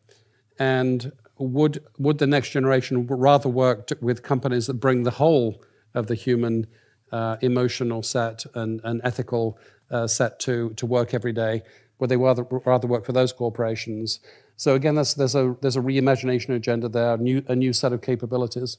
And 0.59 1.13
would, 1.37 1.85
would 1.99 2.19
the 2.19 2.27
next 2.27 2.51
generation 2.51 3.07
rather 3.07 3.51
work 3.51 3.89
to, 3.89 3.99
with 4.01 4.23
companies 4.23 4.67
that 4.69 4.75
bring 4.75 5.03
the 5.03 5.11
whole 5.11 5.63
of 5.93 6.07
the 6.07 6.15
human 6.15 6.69
uh, 7.13 7.37
emotional 7.43 8.03
set 8.03 8.47
and, 8.55 8.81
and 8.83 9.03
ethical 9.05 9.59
uh, 9.91 10.07
set 10.07 10.41
to, 10.41 10.71
to 10.71 10.87
work 10.87 11.13
every 11.13 11.33
day? 11.33 11.63
Would 11.99 12.11
they 12.11 12.17
rather, 12.17 12.45
rather 12.65 12.87
work 12.87 13.05
for 13.05 13.13
those 13.13 13.33
corporations? 13.33 14.21
So 14.57 14.75
again, 14.75 14.95
there's, 14.95 15.15
there's, 15.15 15.35
a, 15.35 15.57
there's 15.61 15.77
a 15.77 15.81
reimagination 15.81 16.55
agenda 16.55 16.89
there, 16.89 17.15
a 17.15 17.19
new, 17.19 17.43
a 17.49 17.57
new 17.57 17.73
set 17.73 17.93
of 17.93 18.03
capabilities. 18.03 18.79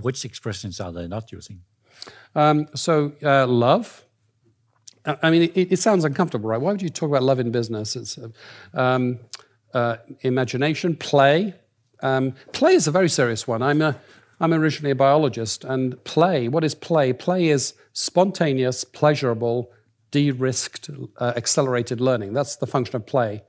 Which 0.00 0.24
expressions 0.24 0.80
are 0.80 0.92
they 0.92 1.06
not 1.06 1.30
using? 1.32 1.62
Um, 2.34 2.68
so 2.74 3.12
uh, 3.22 3.46
love. 3.46 4.04
I 5.06 5.30
mean, 5.30 5.50
it, 5.54 5.72
it, 5.72 5.78
sounds 5.78 6.04
uncomfortable, 6.04 6.48
right? 6.48 6.60
Why 6.60 6.72
would 6.72 6.80
you 6.80 6.88
talk 6.88 7.10
about 7.10 7.22
love 7.22 7.38
in 7.38 7.50
business? 7.50 7.94
It's 7.94 8.18
um, 8.72 9.18
uh, 9.74 9.96
imagination, 10.20 10.96
play. 10.96 11.54
Um, 12.02 12.34
play 12.52 12.72
is 12.72 12.86
a 12.86 12.90
very 12.90 13.10
serious 13.10 13.46
one. 13.46 13.62
I'm 13.62 13.82
a, 13.82 14.00
I'm 14.40 14.54
originally 14.54 14.90
a 14.92 14.94
biologist, 14.94 15.64
and 15.64 16.02
play. 16.04 16.48
What 16.48 16.64
is 16.64 16.74
play? 16.74 17.12
Play 17.12 17.48
is 17.48 17.74
spontaneous, 17.92 18.82
pleasurable, 18.82 19.70
de-risked, 20.14 20.90
uh, 21.18 21.32
accelerated 21.34 22.00
learning. 22.00 22.32
That's 22.32 22.54
the 22.54 22.68
function 22.68 22.94
of 22.94 23.04
play. 23.04 23.42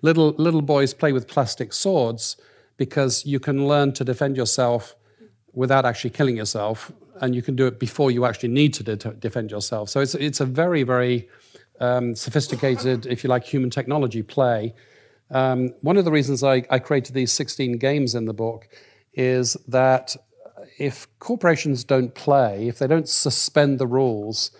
Little, 0.00 0.30
little 0.46 0.62
boys 0.62 0.94
play 0.94 1.12
with 1.12 1.26
plastic 1.26 1.72
swords 1.72 2.36
because 2.76 3.26
you 3.26 3.40
can 3.40 3.66
learn 3.66 3.92
to 3.94 4.04
defend 4.04 4.36
yourself 4.36 4.94
without 5.54 5.84
actually 5.84 6.10
killing 6.10 6.36
yourself, 6.36 6.92
and 7.20 7.34
you 7.34 7.42
can 7.42 7.56
do 7.56 7.66
it 7.66 7.80
before 7.80 8.12
you 8.12 8.24
actually 8.26 8.50
need 8.50 8.72
to 8.74 8.84
de- 8.84 9.14
defend 9.14 9.50
yourself. 9.50 9.88
So 9.88 9.98
it's, 9.98 10.14
it's 10.14 10.38
a 10.38 10.46
very, 10.46 10.84
very 10.84 11.28
um, 11.80 12.14
sophisticated, 12.14 13.06
if 13.06 13.24
you 13.24 13.28
like, 13.28 13.42
human 13.42 13.70
technology 13.70 14.22
play. 14.22 14.72
Um, 15.32 15.74
one 15.80 15.96
of 15.96 16.04
the 16.04 16.12
reasons 16.12 16.44
I, 16.44 16.64
I 16.70 16.78
created 16.78 17.14
these 17.14 17.32
16 17.32 17.78
games 17.78 18.14
in 18.14 18.26
the 18.26 18.34
book 18.34 18.68
is 19.14 19.56
that 19.66 20.14
if 20.78 21.08
corporations 21.18 21.82
don't 21.82 22.14
play, 22.14 22.68
if 22.68 22.78
they 22.78 22.86
don't 22.86 23.08
suspend 23.08 23.80
the 23.80 23.88
rules 23.88 24.52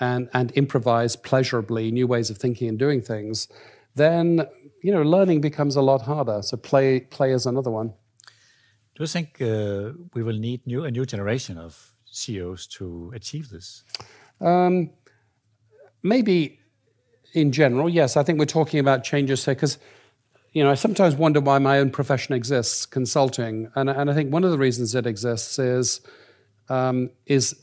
and, 0.00 0.28
and 0.32 0.50
improvise 0.52 1.16
pleasurably 1.16 1.90
new 1.90 2.06
ways 2.06 2.30
of 2.30 2.38
thinking 2.38 2.68
and 2.68 2.78
doing 2.78 3.00
things, 3.00 3.48
then 3.94 4.46
you 4.82 4.92
know, 4.92 5.02
learning 5.02 5.40
becomes 5.40 5.76
a 5.76 5.82
lot 5.82 6.02
harder. 6.02 6.42
So 6.42 6.56
play 6.56 7.00
play 7.00 7.32
is 7.32 7.46
another 7.46 7.70
one. 7.70 7.94
Do 8.94 9.04
you 9.04 9.06
think 9.06 9.40
uh, 9.40 9.92
we 10.12 10.22
will 10.22 10.38
need 10.38 10.66
new 10.66 10.84
a 10.84 10.90
new 10.90 11.06
generation 11.06 11.56
of 11.56 11.94
CEOs 12.10 12.66
to 12.78 13.12
achieve 13.14 13.48
this? 13.48 13.84
Um, 14.40 14.90
maybe 16.02 16.58
in 17.32 17.52
general, 17.52 17.88
yes. 17.88 18.16
I 18.16 18.22
think 18.22 18.38
we're 18.38 18.44
talking 18.44 18.80
about 18.80 19.04
changes 19.04 19.44
here 19.44 19.54
because 19.54 19.78
you 20.52 20.62
know 20.62 20.70
I 20.70 20.74
sometimes 20.74 21.14
wonder 21.14 21.40
why 21.40 21.58
my 21.58 21.78
own 21.78 21.90
profession 21.90 22.34
exists, 22.34 22.84
consulting, 22.84 23.70
and 23.76 23.88
and 23.88 24.10
I 24.10 24.14
think 24.14 24.32
one 24.32 24.44
of 24.44 24.50
the 24.50 24.58
reasons 24.58 24.94
it 24.94 25.06
exists 25.06 25.58
is 25.58 26.00
um, 26.68 27.10
is 27.26 27.54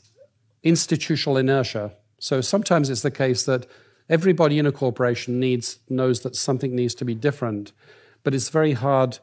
institutional 0.62 1.36
inertia. 1.36 1.92
So 2.20 2.42
sometimes 2.42 2.90
it's 2.90 3.00
the 3.00 3.10
case 3.10 3.44
that 3.44 3.66
everybody 4.08 4.58
in 4.58 4.66
a 4.66 4.72
corporation 4.72 5.40
needs 5.40 5.78
knows 5.88 6.20
that 6.20 6.36
something 6.36 6.76
needs 6.76 6.94
to 6.96 7.04
be 7.04 7.14
different, 7.14 7.72
but 8.22 8.34
it's 8.34 8.50
very 8.50 8.74
hard. 8.74 9.18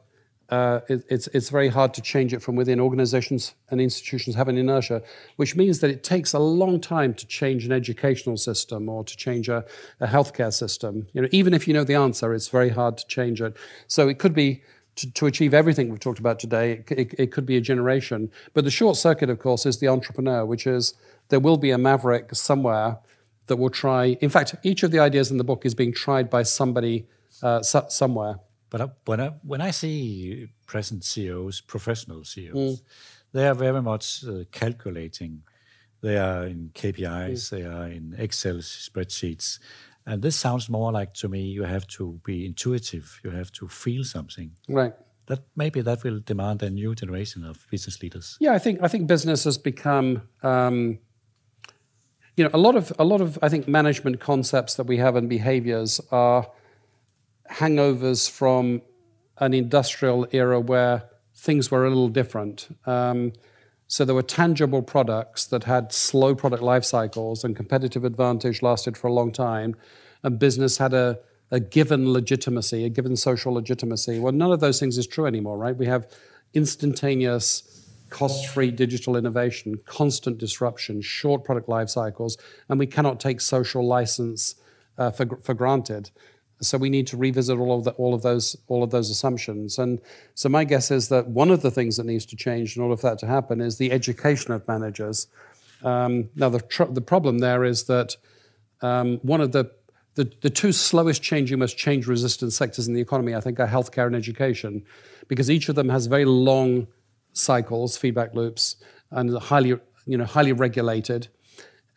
Uh, 0.49 0.79
it, 0.88 1.03
it's 1.10 1.27
it's 1.27 1.49
very 1.49 1.67
hard 1.67 1.93
to 1.93 2.01
change 2.01 2.33
it 2.33 2.41
from 2.41 2.55
within. 2.55 2.79
Organizations 2.79 3.53
and 3.69 3.79
institutions 3.79 4.36
have 4.36 4.47
an 4.47 4.57
inertia, 4.57 5.03
which 5.36 5.55
means 5.55 5.79
that 5.81 5.91
it 5.91 6.03
takes 6.03 6.33
a 6.33 6.39
long 6.39 6.81
time 6.81 7.13
to 7.13 7.27
change 7.27 7.65
an 7.65 7.71
educational 7.71 8.38
system 8.38 8.89
or 8.89 9.03
to 9.03 9.15
change 9.15 9.47
a, 9.47 9.63
a 9.99 10.07
healthcare 10.07 10.53
system. 10.53 11.05
You 11.13 11.21
know, 11.21 11.27
even 11.31 11.53
if 11.53 11.67
you 11.67 11.73
know 11.73 11.83
the 11.83 11.95
answer, 11.95 12.33
it's 12.33 12.47
very 12.47 12.69
hard 12.69 12.97
to 12.97 13.05
change 13.07 13.41
it. 13.41 13.55
So 13.88 14.10
it 14.10 14.17
could 14.17 14.33
be 14.33 14.63
to, 14.95 15.13
to, 15.13 15.27
achieve 15.27 15.53
everything 15.53 15.89
we've 15.89 15.99
talked 15.99 16.17
about 16.17 16.39
today, 16.39 16.71
it, 16.71 16.91
it, 16.91 17.15
it, 17.19 17.31
could 17.31 17.45
be 17.45 17.55
a 17.55 17.62
generation. 17.62 18.31
But 18.55 18.63
the 18.63 18.71
short 18.71 18.97
circuit, 18.97 19.29
of 19.29 19.38
course, 19.38 19.67
is 19.67 19.77
the 19.77 19.88
entrepreneur, 19.88 20.43
which 20.43 20.65
is 20.65 20.95
there 21.29 21.39
will 21.39 21.57
be 21.57 21.71
a 21.71 21.77
maverick 21.77 22.35
somewhere 22.35 22.97
that 23.47 23.57
will 23.57 23.69
try. 23.69 24.17
In 24.21 24.29
fact, 24.29 24.55
each 24.63 24.83
of 24.83 24.91
the 24.91 24.99
ideas 24.99 25.31
in 25.31 25.37
the 25.37 25.43
book 25.43 25.65
is 25.65 25.73
being 25.73 25.93
tried 25.93 26.29
by 26.29 26.43
somebody 26.43 27.07
uh, 27.41 27.61
so, 27.61 27.85
somewhere. 27.89 28.39
But 28.69 28.81
uh, 28.81 28.87
when 29.05 29.21
I, 29.21 29.31
when 29.43 29.61
I 29.61 29.71
see 29.71 30.47
present 30.65 31.03
CEOs, 31.03 31.61
professional 31.61 32.23
CEOs, 32.23 32.53
mm. 32.53 32.81
they 33.31 33.47
are 33.47 33.53
very 33.53 33.81
much 33.81 34.25
uh, 34.25 34.43
calculating. 34.51 35.43
They 36.01 36.17
are 36.17 36.45
in 36.45 36.71
KPIs, 36.73 37.31
mm. 37.31 37.49
they 37.49 37.63
are 37.63 37.87
in 37.87 38.15
Excel 38.17 38.55
spreadsheets. 38.55 39.59
And 40.05 40.21
this 40.21 40.35
sounds 40.37 40.69
more 40.69 40.91
like 40.91 41.13
to 41.15 41.27
me 41.27 41.41
you 41.41 41.63
have 41.63 41.85
to 41.87 42.19
be 42.23 42.45
intuitive, 42.45 43.19
you 43.23 43.31
have 43.31 43.51
to 43.53 43.67
feel 43.67 44.03
something. 44.03 44.51
Right. 44.69 44.93
That 45.25 45.43
maybe 45.57 45.81
that 45.81 46.03
will 46.03 46.21
demand 46.21 46.63
a 46.63 46.69
new 46.69 46.95
generation 46.95 47.43
of 47.43 47.67
business 47.69 48.01
leaders. 48.01 48.37
Yeah, 48.39 48.53
I 48.53 48.59
think 48.59 48.79
I 48.81 48.87
think 48.87 49.07
business 49.07 49.43
has 49.43 49.57
become 49.57 50.21
um, 50.41 50.99
you 52.38 52.43
know, 52.43 52.52
a 52.54 52.58
lot 52.58 52.76
of 52.76 52.93
a 53.00 53.04
lot 53.04 53.19
of 53.19 53.38
I 53.41 53.50
think 53.50 53.67
management 53.67 54.19
concepts 54.19 54.76
that 54.76 54.86
we 54.86 54.97
have 54.97 55.15
and 55.15 55.28
behaviors 55.28 56.00
are 56.12 56.47
hangovers 57.50 58.30
from 58.30 58.82
an 59.39 59.54
industrial 59.54 60.28
era 60.32 60.60
where 60.60 61.04
things 61.36 61.71
were 61.71 61.86
a 61.86 61.89
little 61.89 62.10
different. 62.10 62.67
Um, 62.86 63.34
so 63.88 64.06
there 64.06 64.15
were 64.15 64.23
tangible 64.23 64.82
products 64.82 65.45
that 65.45 65.63
had 65.63 65.91
slow 65.93 66.36
product 66.36 66.62
life 66.62 66.84
cycles 66.84 67.43
and 67.43 67.56
competitive 67.56 68.04
advantage 68.04 68.62
lasted 68.62 68.97
for 68.97 69.08
a 69.08 69.13
long 69.13 69.32
time, 69.32 69.76
and 70.23 70.38
business 70.38 70.78
had 70.78 70.93
a, 70.93 71.19
a 71.52 71.60
given 71.60 72.12
legitimacy, 72.12 72.84
a 72.86 72.89
given 72.89 73.15
social 73.15 73.54
legitimacy. 73.54 74.19
Well, 74.19 74.34
none 74.34 74.52
of 74.52 74.60
those 74.60 74.80
things 74.80 74.97
is 74.97 75.08
true 75.08 75.26
anymore, 75.26 75.58
right? 75.58 75.76
We 75.76 75.86
have 75.86 76.08
instantaneous 76.54 77.76
cost 78.10 78.48
free 78.48 78.72
digital 78.72 79.15
innovation, 79.15 79.80
constant 79.86 80.38
disruption, 80.38 81.02
short 81.02 81.43
product 81.43 81.70
life 81.70 81.89
cycles, 81.89 82.38
and 82.70 82.80
we 82.80 82.88
cannot 82.88 83.20
take 83.20 83.41
social 83.41 83.86
license 83.86 84.56
uh, 84.98 85.12
for, 85.12 85.26
for 85.41 85.54
granted. 85.54 86.10
So 86.60 86.78
we 86.78 86.89
need 86.89 87.06
to 87.08 87.17
revisit 87.17 87.60
all 87.60 87.78
of 87.78 87.84
the, 87.84 87.91
all 87.91 88.13
of 88.15 88.24
those 88.24 88.58
all 88.67 88.82
of 88.84 88.89
those 88.89 89.12
assumptions. 89.12 89.78
And 89.78 90.02
so 90.34 90.50
my 90.50 90.63
guess 90.63 90.89
is 90.89 91.08
that 91.10 91.28
one 91.28 91.52
of 91.52 91.62
the 91.62 91.70
things 91.70 91.98
that 91.98 92.06
needs 92.06 92.26
to 92.26 92.36
change 92.36 92.76
in 92.76 92.82
order 92.82 92.98
for 92.98 93.10
that 93.10 93.20
to 93.20 93.28
happen 93.28 93.62
is 93.62 93.78
the 93.78 93.91
education 93.91 94.52
of 94.54 94.67
managers. 94.67 95.28
Um, 95.84 96.30
now 96.36 96.50
the 96.50 96.62
tr- 96.62 96.86
the 96.86 97.02
problem 97.02 97.39
there 97.39 97.63
is 97.63 97.84
that 97.84 98.15
um, 98.82 99.20
one 99.22 99.39
of 99.39 99.52
the, 99.52 99.70
the 100.15 100.32
the 100.41 100.50
two 100.50 100.72
slowest 100.72 101.22
changing, 101.22 101.60
most 101.60 101.78
change 101.78 102.08
resistant 102.08 102.54
sectors 102.54 102.88
in 102.88 102.96
the 102.96 103.02
economy, 103.02 103.36
I 103.36 103.39
think, 103.39 103.60
are 103.60 103.67
healthcare 103.67 104.08
and 104.08 104.15
education, 104.15 104.84
because 105.28 105.52
each 105.52 105.70
of 105.70 105.76
them 105.76 105.89
has 105.89 106.08
very 106.08 106.26
long 106.26 106.88
cycles, 107.38 107.97
feedback 107.97 108.34
loops, 108.34 108.78
and 109.12 109.38
highly, 109.38 109.69
you 110.06 110.17
know, 110.17 110.26
highly 110.26 110.54
regulated, 110.54 111.28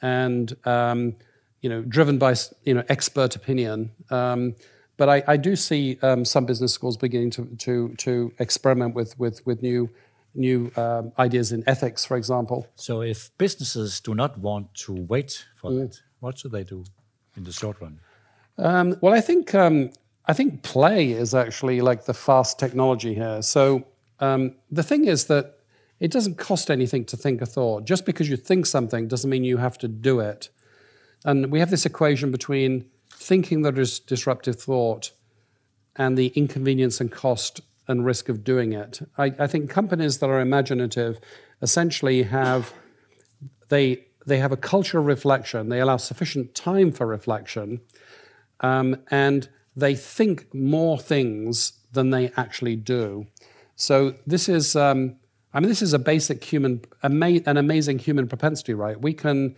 and 0.02 0.54
um, 0.66 1.16
you 1.60 1.68
know, 1.68 1.82
driven 1.82 2.18
by 2.18 2.34
you 2.64 2.74
know 2.74 2.84
expert 2.88 3.36
opinion. 3.36 3.90
Um, 4.10 4.54
but 4.96 5.08
I, 5.08 5.22
I, 5.26 5.36
do 5.38 5.56
see 5.56 5.98
um, 6.02 6.26
some 6.26 6.44
business 6.44 6.74
schools 6.74 6.98
beginning 6.98 7.30
to, 7.30 7.46
to, 7.60 7.94
to 7.96 8.34
experiment 8.38 8.94
with, 8.94 9.18
with, 9.18 9.40
with 9.46 9.62
new 9.62 9.88
new 10.34 10.70
um, 10.76 11.12
ideas 11.18 11.52
in 11.52 11.64
ethics, 11.66 12.04
for 12.04 12.16
example. 12.16 12.66
So, 12.76 13.02
if 13.02 13.36
businesses 13.38 14.00
do 14.00 14.14
not 14.14 14.38
want 14.38 14.72
to 14.86 14.92
wait 14.92 15.46
for 15.56 15.70
mm. 15.70 15.80
that, 15.80 15.98
what 16.20 16.38
should 16.38 16.52
they 16.52 16.64
do 16.64 16.84
in 17.36 17.44
the 17.44 17.52
short 17.52 17.80
run? 17.80 17.98
Um, 18.58 18.96
well, 19.00 19.14
I 19.14 19.20
think 19.20 19.54
um, 19.54 19.90
I 20.26 20.32
think 20.32 20.62
play 20.62 21.12
is 21.12 21.34
actually 21.34 21.80
like 21.80 22.04
the 22.04 22.14
fast 22.14 22.58
technology 22.58 23.14
here. 23.14 23.42
So 23.42 23.86
um, 24.20 24.54
the 24.70 24.82
thing 24.82 25.06
is 25.06 25.26
that 25.26 25.56
it 25.98 26.10
doesn't 26.10 26.38
cost 26.38 26.70
anything 26.70 27.04
to 27.06 27.16
think 27.16 27.42
a 27.42 27.46
thought. 27.46 27.84
Just 27.84 28.06
because 28.06 28.28
you 28.28 28.36
think 28.36 28.66
something 28.66 29.08
doesn't 29.08 29.28
mean 29.28 29.44
you 29.44 29.58
have 29.58 29.78
to 29.78 29.88
do 29.88 30.20
it. 30.20 30.48
And 31.24 31.50
we 31.50 31.60
have 31.60 31.70
this 31.70 31.84
equation 31.84 32.30
between 32.30 32.86
thinking 33.12 33.62
that 33.62 33.78
is 33.78 34.00
disruptive 34.00 34.60
thought 34.60 35.12
and 35.96 36.16
the 36.16 36.28
inconvenience 36.28 37.00
and 37.00 37.12
cost 37.12 37.60
and 37.86 38.06
risk 38.06 38.28
of 38.28 38.44
doing 38.44 38.72
it. 38.72 39.00
I, 39.18 39.34
I 39.38 39.46
think 39.46 39.68
companies 39.68 40.18
that 40.18 40.30
are 40.30 40.40
imaginative 40.40 41.20
essentially 41.60 42.22
have 42.22 42.72
they 43.68 44.06
they 44.26 44.38
have 44.38 44.52
a 44.52 44.56
culture 44.56 44.98
of 44.98 45.06
reflection. 45.06 45.68
They 45.68 45.80
allow 45.80 45.96
sufficient 45.96 46.54
time 46.54 46.92
for 46.92 47.06
reflection, 47.06 47.80
um, 48.60 48.96
and 49.10 49.48
they 49.74 49.94
think 49.94 50.54
more 50.54 50.98
things 50.98 51.72
than 51.92 52.10
they 52.10 52.30
actually 52.36 52.76
do. 52.76 53.26
So 53.80 54.14
this 54.26 54.48
is, 54.48 54.76
um, 54.76 55.16
I 55.54 55.60
mean, 55.60 55.68
this 55.68 55.82
is 55.82 55.92
a 55.92 55.98
basic 55.98 56.44
human, 56.44 56.82
ama- 57.02 57.40
an 57.46 57.56
amazing 57.56 57.98
human 57.98 58.28
propensity, 58.28 58.74
right? 58.74 59.00
We 59.00 59.14
can 59.14 59.56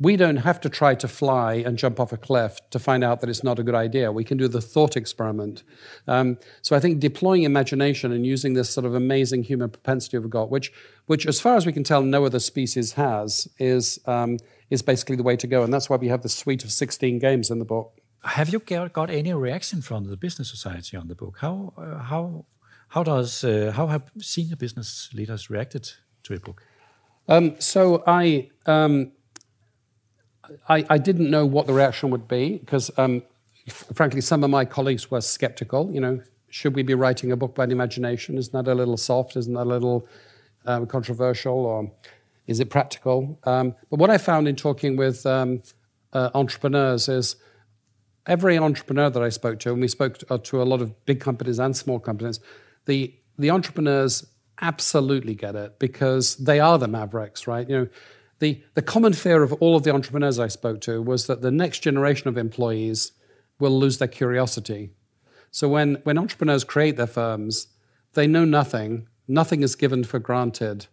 we 0.00 0.16
don't 0.16 0.36
have 0.36 0.60
to 0.60 0.68
try 0.68 0.94
to 0.94 1.08
fly 1.08 1.54
and 1.54 1.76
jump 1.76 1.98
off 1.98 2.12
a 2.12 2.16
cliff 2.16 2.58
to 2.70 2.78
find 2.78 3.02
out 3.02 3.20
that 3.20 3.28
it's 3.28 3.42
not 3.42 3.58
a 3.58 3.64
good 3.64 3.74
idea. 3.74 4.12
We 4.12 4.22
can 4.22 4.38
do 4.38 4.46
the 4.46 4.60
thought 4.60 4.96
experiment. 4.96 5.64
Um, 6.06 6.38
so 6.62 6.76
I 6.76 6.80
think 6.80 7.00
deploying 7.00 7.42
imagination 7.42 8.12
and 8.12 8.24
using 8.24 8.54
this 8.54 8.70
sort 8.70 8.86
of 8.86 8.94
amazing 8.94 9.42
human 9.42 9.70
propensity 9.70 10.18
we've 10.18 10.30
got, 10.30 10.50
which, 10.50 10.72
which 11.06 11.26
as 11.26 11.40
far 11.40 11.56
as 11.56 11.66
we 11.66 11.72
can 11.72 11.82
tell, 11.82 12.02
no 12.02 12.24
other 12.24 12.38
species 12.38 12.92
has, 12.92 13.48
is, 13.58 13.98
um, 14.06 14.38
is 14.70 14.82
basically 14.82 15.16
the 15.16 15.24
way 15.24 15.36
to 15.36 15.48
go. 15.48 15.64
And 15.64 15.74
that's 15.74 15.90
why 15.90 15.96
we 15.96 16.08
have 16.08 16.22
the 16.22 16.28
suite 16.28 16.62
of 16.62 16.70
16 16.70 17.18
games 17.18 17.50
in 17.50 17.58
the 17.58 17.64
book. 17.64 18.00
Have 18.22 18.50
you 18.50 18.60
got 18.60 19.10
any 19.10 19.32
reaction 19.34 19.82
from 19.82 20.04
the 20.04 20.16
business 20.16 20.48
society 20.48 20.96
on 20.96 21.08
the 21.08 21.14
book? 21.16 21.38
How, 21.40 21.72
uh, 21.76 21.98
how, 21.98 22.44
how, 22.88 23.02
does, 23.02 23.44
uh, 23.44 23.72
how 23.74 23.86
have 23.86 24.10
senior 24.18 24.56
business 24.56 25.10
leaders 25.12 25.50
reacted 25.50 25.90
to 26.24 26.34
the 26.34 26.40
book? 26.40 26.62
Um, 27.28 27.56
so 27.60 28.02
I 28.06 28.48
um, 28.64 29.12
I, 30.68 30.84
I 30.88 30.98
didn't 30.98 31.30
know 31.30 31.46
what 31.46 31.66
the 31.66 31.72
reaction 31.72 32.10
would 32.10 32.28
be 32.28 32.58
because, 32.58 32.90
um, 32.98 33.22
frankly, 33.68 34.20
some 34.20 34.44
of 34.44 34.50
my 34.50 34.64
colleagues 34.64 35.10
were 35.10 35.20
skeptical. 35.20 35.90
You 35.92 36.00
know, 36.00 36.22
should 36.48 36.74
we 36.74 36.82
be 36.82 36.94
writing 36.94 37.32
a 37.32 37.36
book 37.36 37.52
about 37.52 37.70
imagination? 37.70 38.38
Isn't 38.38 38.52
that 38.52 38.70
a 38.70 38.74
little 38.74 38.96
soft? 38.96 39.36
Isn't 39.36 39.54
that 39.54 39.64
a 39.64 39.64
little 39.64 40.08
um, 40.64 40.86
controversial? 40.86 41.66
Or 41.66 41.90
is 42.46 42.60
it 42.60 42.70
practical? 42.70 43.38
Um, 43.44 43.74
but 43.90 43.98
what 43.98 44.10
I 44.10 44.18
found 44.18 44.48
in 44.48 44.56
talking 44.56 44.96
with 44.96 45.26
um, 45.26 45.62
uh, 46.12 46.30
entrepreneurs 46.34 47.08
is 47.08 47.36
every 48.26 48.58
entrepreneur 48.58 49.10
that 49.10 49.22
I 49.22 49.28
spoke 49.28 49.58
to, 49.60 49.72
and 49.72 49.80
we 49.80 49.88
spoke 49.88 50.18
to, 50.18 50.34
uh, 50.34 50.38
to 50.38 50.62
a 50.62 50.64
lot 50.64 50.80
of 50.80 51.04
big 51.06 51.20
companies 51.20 51.58
and 51.58 51.76
small 51.76 51.98
companies, 51.98 52.40
the 52.88 53.14
the 53.38 53.50
entrepreneurs 53.50 54.26
absolutely 54.60 55.34
get 55.34 55.54
it 55.54 55.78
because 55.78 56.36
they 56.36 56.60
are 56.60 56.78
the 56.78 56.88
mavericks, 56.88 57.46
right? 57.46 57.68
You 57.68 57.78
know, 57.78 57.88
the, 58.40 58.62
the 58.74 58.82
common 58.82 59.12
fear 59.12 59.42
of 59.42 59.52
all 59.54 59.76
of 59.76 59.82
the 59.82 59.94
entrepreneurs 59.94 60.38
I 60.38 60.48
spoke 60.48 60.80
to 60.82 61.00
was 61.02 61.26
that 61.26 61.42
the 61.42 61.50
next 61.50 61.80
generation 61.80 62.28
of 62.28 62.36
employees 62.36 63.12
will 63.58 63.78
lose 63.78 63.98
their 63.98 64.08
curiosity. 64.08 64.90
So 65.50 65.68
when, 65.68 65.96
when 66.04 66.18
entrepreneurs 66.18 66.64
create 66.64 66.96
their 66.96 67.06
firms, 67.06 67.68
they 68.14 68.26
know 68.26 68.44
nothing, 68.44 69.08
nothing 69.26 69.62
is 69.62 69.74
given 69.74 70.04
for 70.04 70.18
granted, 70.18 70.86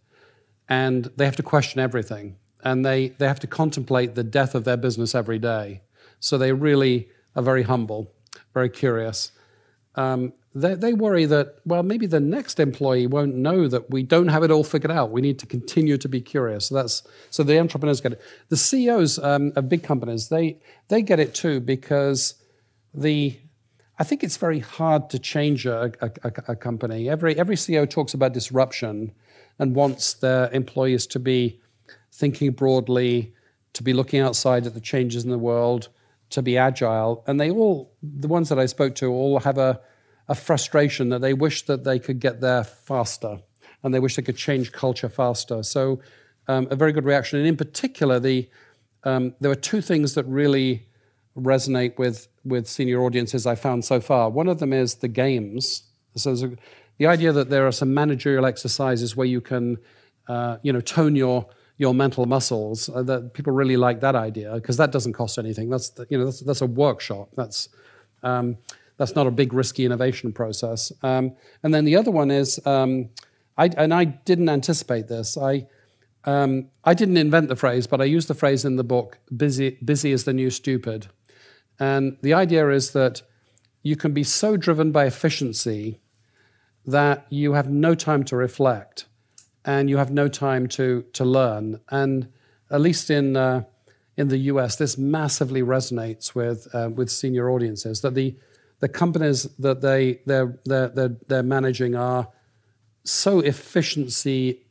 and 0.67 1.11
they 1.17 1.25
have 1.25 1.35
to 1.35 1.43
question 1.43 1.79
everything. 1.79 2.37
And 2.63 2.83
they, 2.83 3.09
they 3.09 3.27
have 3.27 3.39
to 3.41 3.47
contemplate 3.47 4.15
the 4.15 4.23
death 4.23 4.55
of 4.55 4.63
their 4.63 4.77
business 4.77 5.13
every 5.13 5.37
day. 5.37 5.81
So 6.19 6.37
they 6.37 6.51
really 6.51 7.09
are 7.35 7.43
very 7.43 7.63
humble, 7.63 8.11
very 8.53 8.69
curious. 8.69 9.31
Um, 9.93 10.33
they, 10.55 10.73
they 10.73 10.93
worry 10.93 11.25
that, 11.25 11.57
well, 11.65 11.83
maybe 11.83 12.05
the 12.05 12.21
next 12.21 12.61
employee 12.61 13.07
won't 13.07 13.35
know 13.35 13.67
that 13.67 13.91
we 13.91 14.03
don't 14.03 14.29
have 14.29 14.41
it 14.41 14.51
all 14.51 14.63
figured 14.63 14.89
out. 14.89 15.11
We 15.11 15.19
need 15.19 15.37
to 15.39 15.45
continue 15.45 15.97
to 15.97 16.07
be 16.07 16.21
curious. 16.21 16.67
So 16.67 16.75
that's 16.75 17.03
so 17.29 17.43
the 17.43 17.59
entrepreneurs 17.59 17.99
get 17.99 18.13
it. 18.13 18.21
The 18.47 18.57
CEOs 18.57 19.19
um, 19.19 19.51
of 19.57 19.67
big 19.67 19.83
companies, 19.83 20.29
they 20.29 20.59
they 20.87 21.01
get 21.01 21.19
it 21.19 21.35
too 21.35 21.59
because 21.59 22.35
the 22.93 23.37
I 23.99 24.05
think 24.05 24.23
it's 24.23 24.37
very 24.37 24.59
hard 24.59 25.09
to 25.09 25.19
change 25.19 25.65
a, 25.65 25.91
a, 26.01 26.11
a, 26.47 26.55
company. 26.55 27.09
Every 27.09 27.37
every 27.37 27.57
CEO 27.57 27.89
talks 27.89 28.13
about 28.13 28.31
disruption 28.33 29.11
and 29.59 29.75
wants 29.75 30.13
their 30.13 30.49
employees 30.51 31.05
to 31.07 31.19
be 31.19 31.59
thinking 32.13 32.51
broadly, 32.51 33.33
to 33.73 33.83
be 33.83 33.91
looking 33.91 34.21
outside 34.21 34.65
at 34.65 34.73
the 34.73 34.81
changes 34.81 35.25
in 35.25 35.31
the 35.31 35.37
world, 35.37 35.89
to 36.29 36.41
be 36.41 36.57
agile. 36.57 37.25
And 37.27 37.41
they 37.41 37.51
all, 37.51 37.93
the 38.01 38.29
ones 38.29 38.47
that 38.47 38.59
I 38.59 38.67
spoke 38.67 38.95
to, 38.95 39.11
all 39.11 39.39
have 39.39 39.57
a 39.57 39.81
a 40.27 40.35
frustration 40.35 41.09
that 41.09 41.21
they 41.21 41.33
wish 41.33 41.63
that 41.63 41.83
they 41.83 41.99
could 41.99 42.19
get 42.19 42.41
there 42.41 42.63
faster 42.63 43.39
and 43.83 43.93
they 43.93 43.99
wish 43.99 44.15
they 44.15 44.23
could 44.23 44.37
change 44.37 44.71
culture 44.71 45.09
faster. 45.09 45.61
So, 45.61 45.99
um, 46.47 46.67
a 46.71 46.75
very 46.75 46.91
good 46.91 47.05
reaction. 47.05 47.39
And 47.39 47.47
in 47.47 47.55
particular, 47.55 48.19
the 48.19 48.49
um, 49.03 49.35
there 49.39 49.49
were 49.49 49.55
two 49.55 49.81
things 49.81 50.15
that 50.15 50.25
really 50.25 50.87
resonate 51.37 51.97
with 51.97 52.27
with 52.43 52.67
senior 52.67 53.01
audiences 53.01 53.45
I 53.45 53.55
found 53.55 53.85
so 53.85 54.01
far. 54.01 54.29
One 54.29 54.47
of 54.47 54.59
them 54.59 54.73
is 54.73 54.95
the 54.95 55.07
games. 55.07 55.83
So, 56.15 56.31
a, 56.31 56.51
the 56.97 57.07
idea 57.07 57.31
that 57.31 57.49
there 57.49 57.67
are 57.67 57.71
some 57.71 57.93
managerial 57.93 58.45
exercises 58.45 59.15
where 59.15 59.27
you 59.27 59.41
can, 59.41 59.77
uh, 60.27 60.57
you 60.63 60.73
know, 60.73 60.81
tone 60.81 61.15
your 61.15 61.47
your 61.77 61.93
mental 61.93 62.25
muscles. 62.25 62.89
Uh, 62.89 63.03
that 63.03 63.33
people 63.33 63.53
really 63.53 63.77
like 63.77 63.99
that 63.99 64.15
idea 64.15 64.53
because 64.55 64.77
that 64.77 64.91
doesn't 64.91 65.13
cost 65.13 65.37
anything. 65.37 65.69
That's 65.69 65.89
the, 65.89 66.07
you 66.09 66.17
know 66.17 66.25
that's, 66.25 66.39
that's 66.39 66.61
a 66.61 66.67
workshop. 66.67 67.29
That's 67.35 67.69
um, 68.23 68.57
that's 68.97 69.15
not 69.15 69.27
a 69.27 69.31
big 69.31 69.53
risky 69.53 69.85
innovation 69.85 70.31
process. 70.31 70.91
Um, 71.03 71.33
and 71.63 71.73
then 71.73 71.85
the 71.85 71.95
other 71.95 72.11
one 72.11 72.31
is, 72.31 72.59
um, 72.65 73.09
I, 73.57 73.67
and 73.77 73.93
I 73.93 74.05
didn't 74.05 74.49
anticipate 74.49 75.07
this. 75.07 75.37
I 75.37 75.67
um, 76.25 76.69
I 76.83 76.95
didn't 76.95 77.17
invent 77.17 77.49
the 77.49 77.55
phrase, 77.55 77.85
but 77.85 78.01
I 78.01 78.05
used 78.05 78.27
the 78.27 78.33
phrase 78.33 78.65
in 78.65 78.77
the 78.77 78.83
book. 78.83 79.19
Busy, 79.35 79.77
busy 79.85 80.11
is 80.11 80.23
the 80.23 80.33
new 80.33 80.49
stupid, 80.49 81.07
and 81.79 82.17
the 82.21 82.33
idea 82.33 82.69
is 82.69 82.91
that 82.91 83.21
you 83.83 83.95
can 83.95 84.11
be 84.11 84.23
so 84.23 84.57
driven 84.57 84.91
by 84.91 85.05
efficiency 85.05 85.99
that 86.83 87.27
you 87.29 87.53
have 87.53 87.69
no 87.69 87.93
time 87.93 88.23
to 88.23 88.35
reflect, 88.35 89.05
and 89.63 89.87
you 89.87 89.97
have 89.97 90.11
no 90.11 90.27
time 90.27 90.67
to 90.69 91.03
to 91.13 91.23
learn. 91.23 91.79
And 91.89 92.29
at 92.71 92.81
least 92.81 93.11
in 93.11 93.37
uh, 93.37 93.63
in 94.17 94.29
the 94.29 94.37
U.S., 94.37 94.77
this 94.77 94.97
massively 94.97 95.61
resonates 95.61 96.33
with 96.33 96.67
uh, 96.73 96.89
with 96.89 97.11
senior 97.11 97.51
audiences. 97.51 98.01
That 98.01 98.15
the 98.15 98.35
the 98.79 98.89
companies 98.89 99.43
that 99.59 99.81
they 99.81 100.19
they're, 100.25 100.57
they're, 100.65 100.89
they're, 100.89 101.15
they're 101.27 101.43
managing 101.43 101.95
are 101.95 102.27
so 103.03 103.39
efficiency 103.39 104.61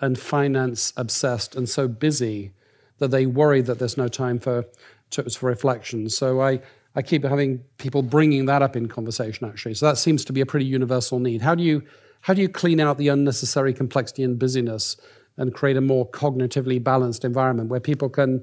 and 0.00 0.18
finance 0.18 0.92
obsessed 0.96 1.56
and 1.56 1.68
so 1.68 1.88
busy 1.88 2.52
that 2.98 3.10
they 3.10 3.26
worry 3.26 3.60
that 3.60 3.78
there's 3.78 3.96
no 3.96 4.08
time 4.08 4.38
for 4.38 4.64
for 5.10 5.46
reflection. 5.46 6.08
So 6.08 6.40
I 6.40 6.60
I 6.94 7.02
keep 7.02 7.24
having 7.24 7.58
people 7.78 8.02
bringing 8.02 8.46
that 8.46 8.62
up 8.62 8.74
in 8.74 8.88
conversation 8.88 9.46
actually. 9.46 9.74
So 9.74 9.86
that 9.86 9.98
seems 9.98 10.24
to 10.24 10.32
be 10.32 10.40
a 10.40 10.46
pretty 10.46 10.66
universal 10.66 11.18
need. 11.18 11.42
How 11.42 11.54
do 11.54 11.62
you 11.62 11.82
how 12.22 12.34
do 12.34 12.42
you 12.42 12.48
clean 12.48 12.80
out 12.80 12.98
the 12.98 13.08
unnecessary 13.08 13.72
complexity 13.72 14.22
and 14.22 14.38
busyness 14.38 14.96
and 15.36 15.54
create 15.54 15.76
a 15.76 15.80
more 15.80 16.08
cognitively 16.10 16.82
balanced 16.82 17.24
environment 17.24 17.68
where 17.68 17.80
people 17.80 18.08
can 18.08 18.42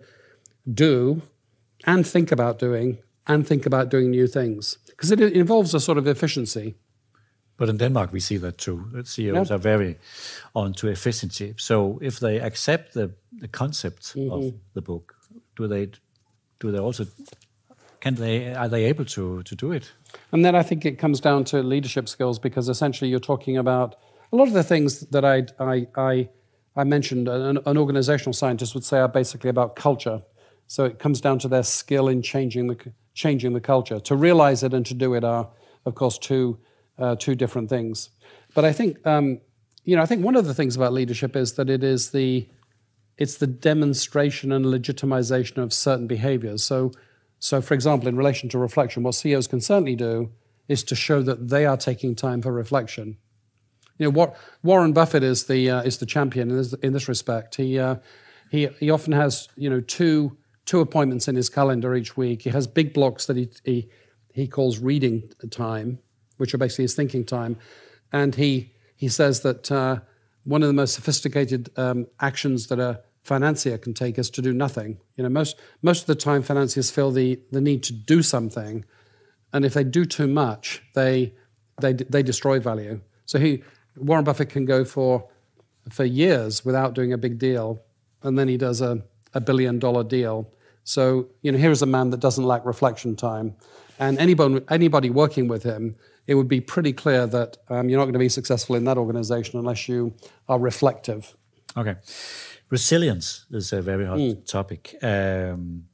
do 0.71 1.21
and 1.86 2.06
think 2.08 2.32
about 2.32 2.60
doing 2.60 2.99
and 3.28 3.48
think 3.48 3.66
about 3.66 3.90
doing 3.90 4.12
new 4.12 4.28
things? 4.28 4.78
because 5.04 5.12
it 5.12 5.20
involves 5.34 5.74
a 5.74 5.80
sort 5.80 5.98
of 5.98 6.08
efficiency. 6.08 6.76
But 7.58 7.70
in 7.70 7.78
Denmark, 7.78 8.14
we 8.14 8.20
see 8.20 8.38
that 8.38 8.58
too. 8.58 8.86
The 8.94 9.06
CEOs 9.06 9.52
are 9.52 9.58
very 9.60 9.98
on 10.54 10.74
to 10.74 10.88
efficiency. 10.88 11.54
So 11.58 12.00
if 12.02 12.20
they 12.20 12.40
accept 12.40 12.94
the, 12.94 13.12
the 13.40 13.48
concept 13.48 14.16
mm-hmm. 14.16 14.32
of 14.32 14.54
the 14.74 14.82
book, 14.82 15.16
do 15.56 15.68
they 15.68 15.90
do 16.60 16.72
they 16.72 16.80
also 16.80 17.06
can 18.00 18.16
they 18.16 18.54
are 18.56 18.70
they 18.70 18.86
able 18.86 19.06
to 19.06 19.44
to 19.44 19.56
do 19.56 19.72
it? 19.74 19.92
And 20.32 20.44
then 20.44 20.56
I 20.56 20.64
think 20.64 20.86
it 20.86 20.98
comes 20.98 21.20
down 21.20 21.44
to 21.46 21.62
leadership 21.62 22.08
skills 22.08 22.40
because 22.40 22.70
essentially 22.70 23.10
you're 23.12 23.20
talking 23.20 23.58
about 23.58 23.96
a 24.32 24.36
lot 24.36 24.48
of 24.48 24.54
the 24.54 24.64
things 24.64 25.02
that 25.12 25.24
I 25.24 25.46
I 25.60 25.88
I, 25.96 26.30
I 26.76 26.84
mentioned. 26.84 27.28
An, 27.28 27.60
an 27.66 27.78
organizational 27.78 28.34
scientist 28.34 28.74
would 28.74 28.86
say 28.86 28.98
are 28.98 29.12
basically 29.12 29.50
about 29.50 29.76
culture. 29.76 30.22
So 30.68 30.86
it 30.86 30.98
comes 30.98 31.22
down 31.22 31.40
to 31.40 31.48
their 31.48 31.64
skill 31.64 32.08
in 32.08 32.22
changing 32.22 32.68
the 32.68 32.94
changing 33.13 33.54
the 33.54 33.62
culture. 33.62 33.99
To 33.99 34.15
realize 34.15 34.63
it 34.63 34.73
and 34.73 34.86
to 34.86 34.93
do 34.93 35.13
it 35.13 35.23
are, 35.23 35.49
of 35.86 35.95
course, 35.95 36.17
two, 36.17 36.58
uh, 36.97 37.15
two 37.15 37.36
different 37.36 37.69
things. 37.69 38.10
But 38.54 38.65
I 38.65 38.73
think, 38.73 39.06
um, 39.06 39.41
you 39.84 39.95
know, 39.95 40.02
I 40.02 40.06
think 40.06 40.23
one 40.23 40.36
of 40.36 40.45
the 40.45 40.54
things 40.54 40.76
about 40.76 40.93
leadership 40.93 41.36
is 41.36 41.54
that 41.54 41.69
it 41.69 41.84
is 41.84 42.12
the, 42.12 42.47
it's 43.17 43.38
the 43.38 43.47
demonstration 43.47 44.52
and 44.52 44.65
legitimization 44.65 45.58
of 45.58 45.73
certain 45.73 46.08
behaviors. 46.08 46.63
So, 46.63 46.91
so 47.39 47.62
for 47.62 47.73
example, 47.73 48.08
in 48.08 48.15
relation 48.15 48.49
to 48.49 48.58
reflection, 48.58 49.04
what 49.04 49.15
CEOs 49.15 49.47
can 49.47 49.62
certainly 49.62 49.95
do 49.95 50.32
is 50.67 50.84
to 50.86 50.95
show 50.95 51.21
that 51.21 51.49
they 51.49 51.65
are 51.65 51.78
taking 51.78 52.15
time 52.15 52.41
for 52.41 52.52
reflection. 52.52 53.17
You 53.97 54.12
know, 54.12 54.34
Warren 54.63 54.93
Buffett 54.93 55.23
is 55.23 55.45
the 55.45 55.69
uh, 55.69 55.82
is 55.84 55.97
the 55.97 56.06
champion 56.06 56.49
in 56.49 56.58
this, 56.58 56.73
in 56.73 56.93
this 56.93 57.08
respect. 57.08 57.56
He 57.56 57.78
uh, 57.78 57.97
he 58.49 58.67
he 58.80 58.89
often 58.89 59.13
has 59.13 59.47
you 59.56 59.69
know 59.69 59.82
two 59.82 60.36
two 60.65 60.80
appointments 60.80 61.28
in 61.28 61.36
his 61.36 61.49
calendar 61.49 61.95
each 61.95 62.15
week. 62.15 62.41
He 62.41 62.49
has 62.49 62.67
big 62.67 62.93
blocks 62.93 63.26
that 63.26 63.38
he 63.38 63.49
he, 63.63 63.89
he 64.34 64.47
calls 64.47 64.80
reading 64.80 65.32
time, 65.52 65.99
which 66.38 66.54
are 66.54 66.58
basically 66.58 66.84
his 66.84 66.95
thinking 66.95 67.26
time, 67.26 67.58
and 68.12 68.36
he 68.36 68.73
he 68.95 69.10
says 69.10 69.41
that 69.41 69.71
uh, 69.71 69.99
one 70.43 70.62
of 70.62 70.67
the 70.67 70.73
most 70.73 70.93
sophisticated 70.93 71.69
um, 71.78 72.08
actions 72.19 72.67
that 72.67 72.80
a 72.80 73.02
financier 73.23 73.78
can 73.78 73.93
take 73.93 74.19
is 74.19 74.30
to 74.30 74.41
do 74.41 74.54
nothing. 74.54 74.99
You 75.15 75.23
know, 75.23 75.30
most 75.30 75.60
most 75.82 76.02
of 76.02 76.08
the 76.08 76.15
time 76.15 76.41
financiers 76.41 76.91
feel 76.91 77.12
the 77.12 77.39
the 77.52 77.62
need 77.62 77.84
to 77.84 77.93
do 77.93 78.21
something, 78.21 78.86
and 79.52 79.65
if 79.65 79.73
they 79.73 79.84
do 79.84 80.06
too 80.06 80.28
much, 80.28 80.82
they 80.95 81.34
they 81.82 81.93
they 81.93 82.23
destroy 82.23 82.60
value. 82.60 83.02
So 83.26 83.39
he 83.39 83.63
Warren 83.95 84.23
Buffett 84.23 84.49
can 84.49 84.65
go 84.65 84.86
for 84.86 85.30
for 85.89 86.06
years 86.06 86.63
without 86.63 86.93
doing 86.93 87.13
a 87.13 87.17
big 87.17 87.38
deal, 87.39 87.82
and 88.21 88.38
then 88.38 88.47
he 88.47 88.58
does 88.58 88.82
a, 88.82 89.04
a 89.34 89.41
billion 89.41 89.80
dollar 89.80 90.04
deal. 90.04 90.50
So 90.84 91.28
you 91.41 91.52
know, 91.52 91.58
here 91.58 91.72
is 91.72 91.82
a 91.82 91.86
man 91.86 92.10
that 92.12 92.19
doesn't 92.19 92.43
lack 92.43 92.65
reflection 92.65 93.15
time, 93.15 93.56
and 94.00 94.17
anybody 94.19 94.62
anybody 94.69 95.10
working 95.10 95.48
with 95.48 95.63
him, 95.63 95.96
it 96.28 96.36
would 96.36 96.48
be 96.48 96.62
pretty 96.62 96.93
clear 96.93 97.28
that 97.28 97.58
um, 97.69 97.89
you're 97.89 98.00
not 98.00 98.06
going 98.06 98.13
to 98.13 98.19
be 98.19 98.30
successful 98.30 98.76
in 98.76 98.84
that 98.86 98.98
organization 98.98 99.60
unless 99.60 99.88
you 99.88 100.13
are 100.48 100.60
reflective. 100.60 101.36
Okay, 101.78 101.96
resilience 102.69 103.46
is 103.52 103.74
a 103.74 103.82
very 103.82 104.06
hot 104.06 104.17
mm. 104.17 104.46
topic. 104.46 104.96
Um, 105.02 105.86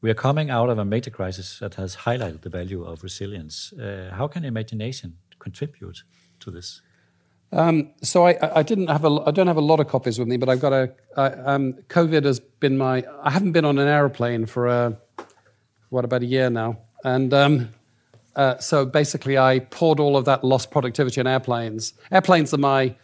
we 0.00 0.10
are 0.10 0.14
coming 0.14 0.50
out 0.50 0.70
of 0.70 0.78
a 0.78 0.84
major 0.84 1.10
crisis 1.10 1.58
that 1.58 1.74
has 1.74 1.96
highlighted 1.96 2.42
the 2.42 2.50
value 2.50 2.84
of 2.84 3.02
resilience. 3.02 3.72
Uh, 3.72 4.10
how 4.14 4.28
can 4.28 4.44
imagination 4.44 5.16
contribute 5.38 6.04
to 6.40 6.50
this? 6.50 6.82
Um, 7.50 7.90
so 8.02 8.26
I, 8.26 8.58
I, 8.60 8.62
didn't 8.62 8.88
have 8.88 9.04
a, 9.04 9.22
I 9.26 9.30
don't 9.30 9.46
have 9.46 9.56
a 9.56 9.62
lot 9.62 9.80
of 9.80 9.88
copies 9.88 10.18
with 10.18 10.28
me, 10.28 10.36
but 10.36 10.48
I've 10.48 10.60
got 10.60 10.72
a. 10.72 10.92
I, 11.16 11.26
um, 11.52 11.74
COVID 11.88 12.24
has 12.24 12.40
been 12.60 12.78
my. 12.78 13.04
I 13.22 13.30
haven't 13.30 13.52
been 13.52 13.64
on 13.64 13.78
an 13.78 13.88
aeroplane 13.88 14.46
for 14.46 14.66
a, 14.66 14.96
what 15.90 16.04
about 16.04 16.22
a 16.22 16.26
year 16.26 16.50
now, 16.50 16.78
and 17.04 17.32
um, 17.32 17.70
uh, 18.36 18.58
so 18.58 18.84
basically 18.84 19.38
I 19.38 19.60
poured 19.60 20.00
all 20.00 20.16
of 20.16 20.24
that 20.26 20.44
lost 20.44 20.70
productivity 20.70 21.20
on 21.20 21.26
airplanes. 21.26 21.94
Airplanes 22.10 22.52
are 22.54 22.58
my 22.58 22.94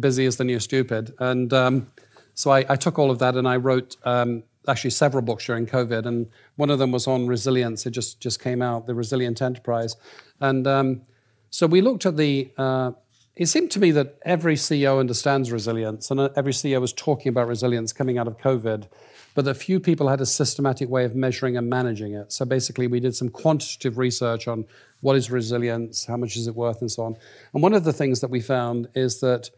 busy 0.00 0.26
as 0.26 0.36
the 0.36 0.44
new 0.44 0.60
stupid, 0.60 1.14
and 1.18 1.52
um, 1.52 1.90
so 2.34 2.50
I, 2.50 2.64
I, 2.68 2.76
took 2.76 2.98
all 2.98 3.10
of 3.10 3.18
that 3.20 3.36
and 3.36 3.46
I 3.46 3.56
wrote 3.56 3.96
um, 4.04 4.42
actually 4.66 4.90
several 4.90 5.22
books 5.22 5.46
during 5.46 5.66
COVID, 5.66 6.06
and 6.06 6.28
one 6.56 6.70
of 6.70 6.78
them 6.78 6.92
was 6.92 7.06
on 7.06 7.26
resilience. 7.26 7.86
It 7.86 7.90
just 7.90 8.20
just 8.20 8.40
came 8.40 8.62
out, 8.62 8.86
the 8.86 8.94
Resilient 8.94 9.40
Enterprise, 9.40 9.96
and 10.40 10.66
um, 10.66 11.02
so 11.50 11.66
we 11.66 11.80
looked 11.80 12.04
at 12.04 12.16
the 12.16 12.50
uh, 12.58 12.92
it 13.36 13.46
seemed 13.46 13.70
to 13.72 13.80
me 13.80 13.90
that 13.90 14.16
every 14.24 14.54
CEO 14.54 15.00
understands 15.00 15.50
resilience 15.50 16.10
and 16.10 16.20
uh, 16.20 16.28
every 16.36 16.52
CEO 16.52 16.80
was 16.80 16.92
talking 16.92 17.30
about 17.30 17.48
resilience 17.48 17.92
coming 17.92 18.16
out 18.16 18.28
of 18.28 18.38
COVID, 18.38 18.86
but 19.34 19.44
that 19.44 19.54
few 19.54 19.80
people 19.80 20.08
had 20.08 20.20
a 20.20 20.26
systematic 20.26 20.88
way 20.88 21.04
of 21.04 21.16
measuring 21.16 21.56
and 21.56 21.68
managing 21.68 22.14
it. 22.14 22.32
So 22.32 22.44
basically, 22.44 22.86
we 22.86 23.00
did 23.00 23.16
some 23.16 23.28
quantitative 23.28 23.98
research 23.98 24.46
on 24.46 24.64
what 25.00 25.16
is 25.16 25.32
resilience, 25.32 26.04
how 26.04 26.16
much 26.16 26.36
is 26.36 26.46
it 26.46 26.54
worth, 26.54 26.80
and 26.80 26.90
so 26.90 27.02
on. 27.02 27.16
And 27.52 27.62
one 27.62 27.74
of 27.74 27.82
the 27.82 27.92
things 27.92 28.20
that 28.20 28.30
we 28.30 28.40
found 28.40 28.88
is 28.94 29.18
that 29.20 29.50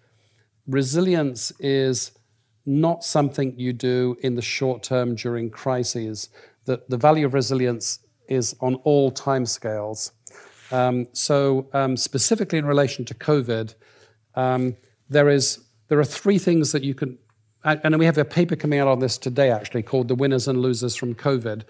resilience 0.66 1.52
is 1.60 2.12
not 2.64 3.04
something 3.04 3.58
you 3.58 3.74
do 3.74 4.16
in 4.22 4.34
the 4.34 4.42
short 4.42 4.82
term 4.82 5.14
during 5.14 5.50
crises. 5.50 6.30
That 6.64 6.88
the 6.88 6.96
value 6.96 7.26
of 7.26 7.34
resilience 7.34 8.00
is 8.28 8.56
on 8.60 8.76
all 8.76 9.10
time 9.10 9.44
scales. 9.44 10.12
Um, 10.72 11.06
so 11.12 11.68
um, 11.72 11.96
specifically 11.96 12.58
in 12.58 12.66
relation 12.66 13.04
to 13.06 13.14
COVID, 13.14 13.74
um, 14.34 14.76
there 15.08 15.28
is 15.28 15.60
there 15.88 15.98
are 16.00 16.04
three 16.04 16.38
things 16.38 16.72
that 16.72 16.82
you 16.82 16.94
can, 16.94 17.18
and 17.64 17.98
we 17.98 18.06
have 18.06 18.18
a 18.18 18.24
paper 18.24 18.56
coming 18.56 18.80
out 18.80 18.88
on 18.88 18.98
this 18.98 19.18
today 19.18 19.50
actually 19.50 19.82
called 19.82 20.08
"The 20.08 20.14
Winners 20.14 20.48
and 20.48 20.60
Losers 20.60 20.96
from 20.96 21.14
COVID." 21.14 21.62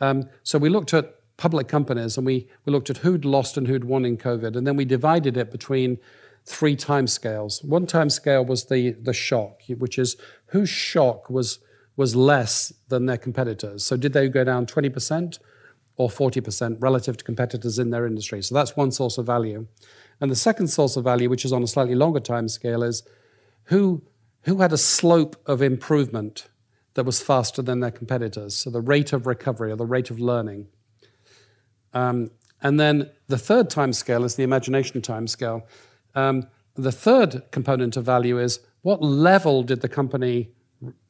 Um, 0.00 0.28
so 0.42 0.58
we 0.58 0.68
looked 0.68 0.94
at 0.94 1.14
public 1.36 1.68
companies 1.68 2.16
and 2.16 2.26
we 2.26 2.48
we 2.64 2.72
looked 2.72 2.90
at 2.90 2.98
who'd 2.98 3.24
lost 3.24 3.56
and 3.56 3.66
who'd 3.66 3.84
won 3.84 4.04
in 4.04 4.16
COVID, 4.16 4.56
and 4.56 4.66
then 4.66 4.76
we 4.76 4.84
divided 4.84 5.36
it 5.36 5.50
between 5.50 5.98
three 6.44 6.76
time 6.76 7.06
scales. 7.06 7.62
One 7.62 7.86
time 7.86 8.10
scale 8.10 8.44
was 8.44 8.64
the 8.66 8.92
the 8.92 9.12
shock, 9.12 9.62
which 9.76 9.98
is 9.98 10.16
whose 10.46 10.70
shock 10.70 11.28
was 11.28 11.58
was 11.96 12.14
less 12.16 12.72
than 12.88 13.06
their 13.06 13.18
competitors. 13.18 13.84
So 13.84 13.96
did 13.96 14.12
they 14.12 14.28
go 14.28 14.44
down 14.44 14.66
twenty 14.66 14.88
percent? 14.88 15.38
Or 15.98 16.08
40% 16.08 16.76
relative 16.80 17.16
to 17.16 17.24
competitors 17.24 17.78
in 17.78 17.90
their 17.90 18.06
industry. 18.06 18.40
So 18.40 18.54
that's 18.54 18.76
one 18.76 18.92
source 18.92 19.18
of 19.18 19.26
value. 19.26 19.66
And 20.20 20.30
the 20.30 20.36
second 20.36 20.68
source 20.68 20.96
of 20.96 21.04
value, 21.04 21.28
which 21.28 21.44
is 21.44 21.52
on 21.52 21.62
a 21.62 21.66
slightly 21.66 21.96
longer 21.96 22.20
time 22.20 22.48
scale, 22.48 22.82
is 22.82 23.02
who, 23.64 24.02
who 24.42 24.58
had 24.58 24.72
a 24.72 24.78
slope 24.78 25.36
of 25.46 25.60
improvement 25.60 26.48
that 26.94 27.04
was 27.04 27.20
faster 27.20 27.62
than 27.62 27.80
their 27.80 27.90
competitors. 27.90 28.56
So 28.56 28.70
the 28.70 28.80
rate 28.80 29.12
of 29.12 29.26
recovery 29.26 29.72
or 29.72 29.76
the 29.76 29.86
rate 29.86 30.10
of 30.10 30.18
learning. 30.18 30.68
Um, 31.92 32.30
and 32.62 32.78
then 32.78 33.10
the 33.26 33.38
third 33.38 33.68
time 33.68 33.92
scale 33.92 34.24
is 34.24 34.36
the 34.36 34.44
imagination 34.44 35.02
time 35.02 35.26
scale. 35.26 35.66
Um, 36.14 36.46
the 36.74 36.92
third 36.92 37.42
component 37.50 37.96
of 37.96 38.04
value 38.04 38.38
is 38.38 38.60
what 38.82 39.02
level 39.02 39.64
did 39.64 39.80
the 39.80 39.88
company 39.88 40.50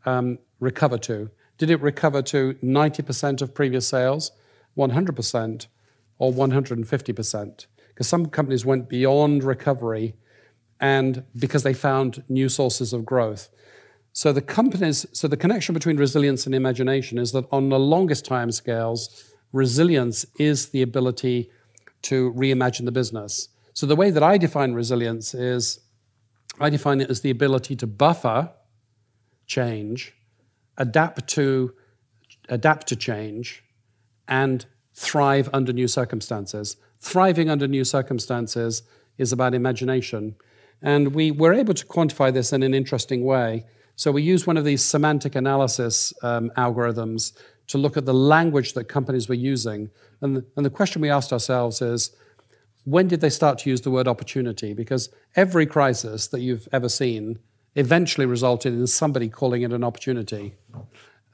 um, 0.07 0.39
recover 0.61 0.97
to? 0.99 1.31
Did 1.59 1.71
it 1.71 1.81
recover 1.83 2.23
to 2.23 2.55
90% 2.55 3.43
of 3.43 3.55
previous 3.55 3.87
sales? 3.87 4.33
100% 4.79 5.67
or 6.19 6.33
150%. 6.33 7.67
Because 7.89 8.09
some 8.09 8.27
companies 8.27 8.65
went 8.65 8.89
beyond 8.89 9.45
recovery 9.45 10.15
and 10.81 11.25
because 11.37 11.65
they 11.65 11.75
found 11.75 12.23
new 12.29 12.49
sources 12.49 12.93
of 12.93 13.05
growth. 13.05 13.49
So 14.13 14.33
the 14.33 14.43
companies, 14.43 15.07
so 15.13 15.29
the 15.29 15.37
connection 15.37 15.75
between 15.75 15.97
resilience 15.97 16.47
and 16.47 16.55
imagination 16.55 17.19
is 17.19 17.33
that 17.33 17.47
on 17.53 17.69
the 17.69 17.79
longest 17.79 18.25
time 18.25 18.51
scales, 18.53 19.33
resilience 19.53 20.25
is 20.39 20.69
the 20.71 20.83
ability 20.83 21.51
to 22.03 22.33
reimagine 22.33 22.85
the 22.85 22.93
business. 22.93 23.49
So 23.75 23.87
the 23.87 23.97
way 23.97 24.11
that 24.11 24.23
I 24.23 24.39
define 24.39 24.73
resilience 24.73 25.35
is 25.35 25.81
I 26.61 26.71
define 26.71 27.01
it 27.01 27.11
as 27.11 27.21
the 27.21 27.31
ability 27.31 27.77
to 27.77 27.87
buffer 27.87 28.51
change, 29.47 30.15
adapt 30.77 31.29
to 31.29 31.75
adapt 32.49 32.87
to 32.89 32.97
change, 32.97 33.63
and 34.29 34.67
thrive 34.95 35.49
under 35.53 35.73
new 35.73 35.89
circumstances. 35.89 36.77
Thriving 37.01 37.49
under 37.51 37.67
new 37.67 37.85
circumstances 37.85 38.83
is 39.17 39.33
about 39.33 39.55
imagination. 39.55 40.37
And 40.83 41.15
we 41.15 41.31
were 41.31 41.53
able 41.53 41.75
to 41.75 41.87
quantify 41.87 42.33
this 42.33 42.53
in 42.53 42.63
an 42.63 42.75
interesting 42.75 43.25
way. 43.25 43.65
So 43.97 44.13
we 44.13 44.23
use 44.23 44.47
one 44.47 44.57
of 44.57 44.65
these 44.65 44.85
semantic 44.85 45.35
analysis 45.35 46.13
um, 46.23 46.51
algorithms 46.57 47.33
to 47.69 47.79
look 47.79 47.97
at 47.97 48.07
the 48.07 48.15
language 48.15 48.75
that 48.75 48.85
companies 48.85 49.29
were 49.29 49.35
using. 49.35 49.91
And 50.21 50.45
and 50.57 50.65
the 50.65 50.71
question 50.71 51.03
we 51.03 51.11
asked 51.11 51.33
ourselves 51.33 51.83
is 51.83 52.15
when 52.85 53.09
did 53.09 53.21
they 53.21 53.31
start 53.31 53.59
to 53.59 53.71
use 53.71 53.83
the 53.83 53.91
word 53.91 54.09
opportunity? 54.09 54.73
Because 54.73 55.11
every 55.37 55.67
crisis 55.67 56.29
that 56.29 56.41
you've 56.41 56.67
ever 56.73 56.89
seen 56.89 57.39
eventually 57.75 58.27
resulted 58.27 58.73
in 58.73 58.87
somebody 58.87 59.29
calling 59.29 59.63
it 59.63 59.73
an 59.73 59.85
opportunity. 59.85 60.55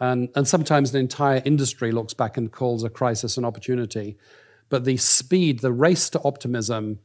And, 0.01 0.29
and 0.35 0.47
sometimes 0.47 0.95
an 0.95 1.01
entire 1.01 1.41
industry 1.45 1.93
looks 1.93 2.15
back 2.15 2.37
and 2.37 2.51
calls 2.51 2.85
a 2.85 2.91
crisis 2.91 3.37
an 3.37 3.45
opportunity. 3.45 4.17
But 4.69 4.85
the 4.85 4.97
speed, 4.97 5.61
the 5.61 5.73
race 5.73 6.11
to 6.11 6.21
optimism, 6.25 6.99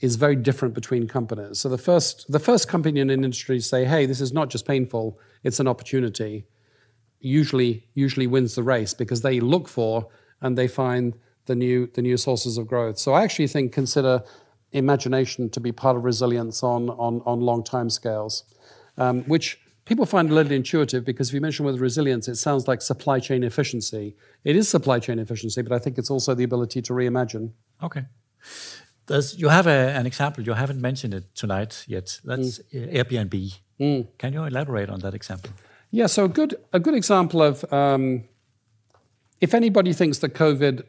is 0.00 0.16
very 0.16 0.36
different 0.36 0.74
between 0.74 1.06
companies. 1.06 1.60
So 1.60 1.68
the 1.68 1.78
first, 1.78 2.30
the 2.32 2.38
first 2.38 2.68
company 2.68 3.00
in 3.00 3.10
an 3.10 3.22
industry 3.22 3.60
say, 3.60 3.84
"Hey, 3.84 4.06
this 4.06 4.20
is 4.20 4.32
not 4.32 4.48
just 4.48 4.66
painful; 4.66 5.18
it's 5.44 5.60
an 5.60 5.68
opportunity." 5.68 6.46
Usually, 7.20 7.86
usually 7.92 8.26
wins 8.26 8.54
the 8.54 8.62
race 8.62 8.94
because 8.94 9.20
they 9.20 9.40
look 9.40 9.68
for 9.68 10.08
and 10.40 10.56
they 10.56 10.68
find 10.68 11.14
the 11.46 11.54
new 11.54 11.86
the 11.88 12.02
new 12.02 12.16
sources 12.16 12.56
of 12.56 12.66
growth. 12.66 12.98
So 12.98 13.12
I 13.12 13.22
actually 13.22 13.48
think 13.48 13.72
consider 13.72 14.22
imagination 14.72 15.50
to 15.50 15.60
be 15.60 15.72
part 15.72 15.96
of 15.96 16.04
resilience 16.04 16.62
on 16.62 16.88
on 16.90 17.20
on 17.26 17.40
long 17.40 17.62
time 17.62 17.90
scales, 17.90 18.44
um, 18.96 19.22
which 19.24 19.58
people 19.90 20.06
find 20.06 20.30
a 20.30 20.34
little 20.34 20.52
intuitive 20.52 21.04
because 21.04 21.30
if 21.30 21.34
you 21.34 21.40
mention 21.40 21.66
with 21.66 21.80
resilience, 21.80 22.28
it 22.28 22.36
sounds 22.36 22.68
like 22.68 22.80
supply 22.80 23.18
chain 23.18 23.42
efficiency. 23.42 24.14
It 24.44 24.54
is 24.54 24.68
supply 24.68 25.00
chain 25.00 25.18
efficiency, 25.18 25.62
but 25.62 25.72
I 25.72 25.80
think 25.80 25.98
it's 25.98 26.12
also 26.14 26.32
the 26.32 26.44
ability 26.44 26.80
to 26.82 26.92
reimagine. 26.92 27.50
Okay. 27.82 28.04
Does, 29.06 29.36
you 29.36 29.48
have 29.48 29.66
a, 29.66 29.80
an 30.00 30.06
example, 30.06 30.44
you 30.44 30.52
haven't 30.52 30.80
mentioned 30.80 31.12
it 31.12 31.24
tonight 31.34 31.84
yet. 31.88 32.20
That's 32.24 32.60
mm. 32.72 32.94
Airbnb. 32.98 33.58
Mm. 33.80 34.06
Can 34.16 34.32
you 34.32 34.44
elaborate 34.44 34.88
on 34.90 35.00
that 35.00 35.12
example? 35.12 35.50
Yeah, 35.90 36.06
so 36.06 36.26
a 36.26 36.28
good, 36.28 36.54
a 36.72 36.78
good 36.78 36.94
example 36.94 37.42
of 37.42 37.64
um, 37.72 38.22
if 39.40 39.54
anybody 39.54 39.92
thinks 39.92 40.18
that 40.18 40.34
COVID, 40.34 40.84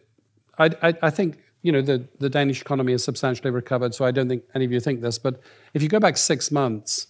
I, 0.59 0.69
I, 0.83 0.93
I 1.01 1.09
think 1.09 1.39
you 1.63 1.71
know 1.71 1.81
the, 1.81 2.07
the 2.19 2.29
Danish 2.29 2.61
economy 2.61 2.93
is 2.93 3.03
substantially 3.03 3.49
recovered, 3.49 3.95
so 3.95 4.05
I 4.05 4.11
don't 4.11 4.29
think 4.29 4.43
any 4.53 4.65
of 4.65 4.71
you 4.71 4.79
think 4.79 5.01
this, 5.01 5.17
but 5.17 5.41
if 5.73 5.81
you 5.81 5.89
go 5.89 5.99
back 5.99 6.17
six 6.17 6.51
months, 6.51 7.07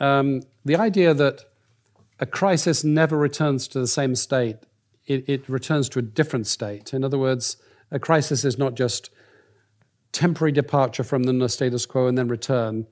um, 0.00 0.42
the 0.64 0.76
idea 0.76 1.14
that 1.14 1.44
a 2.20 2.26
crisis 2.26 2.84
never 2.84 3.16
returns 3.16 3.68
to 3.68 3.80
the 3.80 3.86
same 3.86 4.14
state, 4.14 4.56
it, 5.06 5.28
it 5.28 5.48
returns 5.48 5.88
to 5.90 5.98
a 5.98 6.02
different 6.02 6.46
state. 6.46 6.92
In 6.92 7.04
other 7.04 7.18
words, 7.18 7.56
a 7.90 7.98
crisis 7.98 8.44
is 8.44 8.58
not 8.58 8.74
just 8.74 9.10
temporary 10.12 10.52
departure 10.52 11.04
from 11.04 11.24
the 11.24 11.48
status 11.48 11.86
quo 11.86 12.06
and 12.06 12.16
then 12.16 12.28
return. 12.28 12.86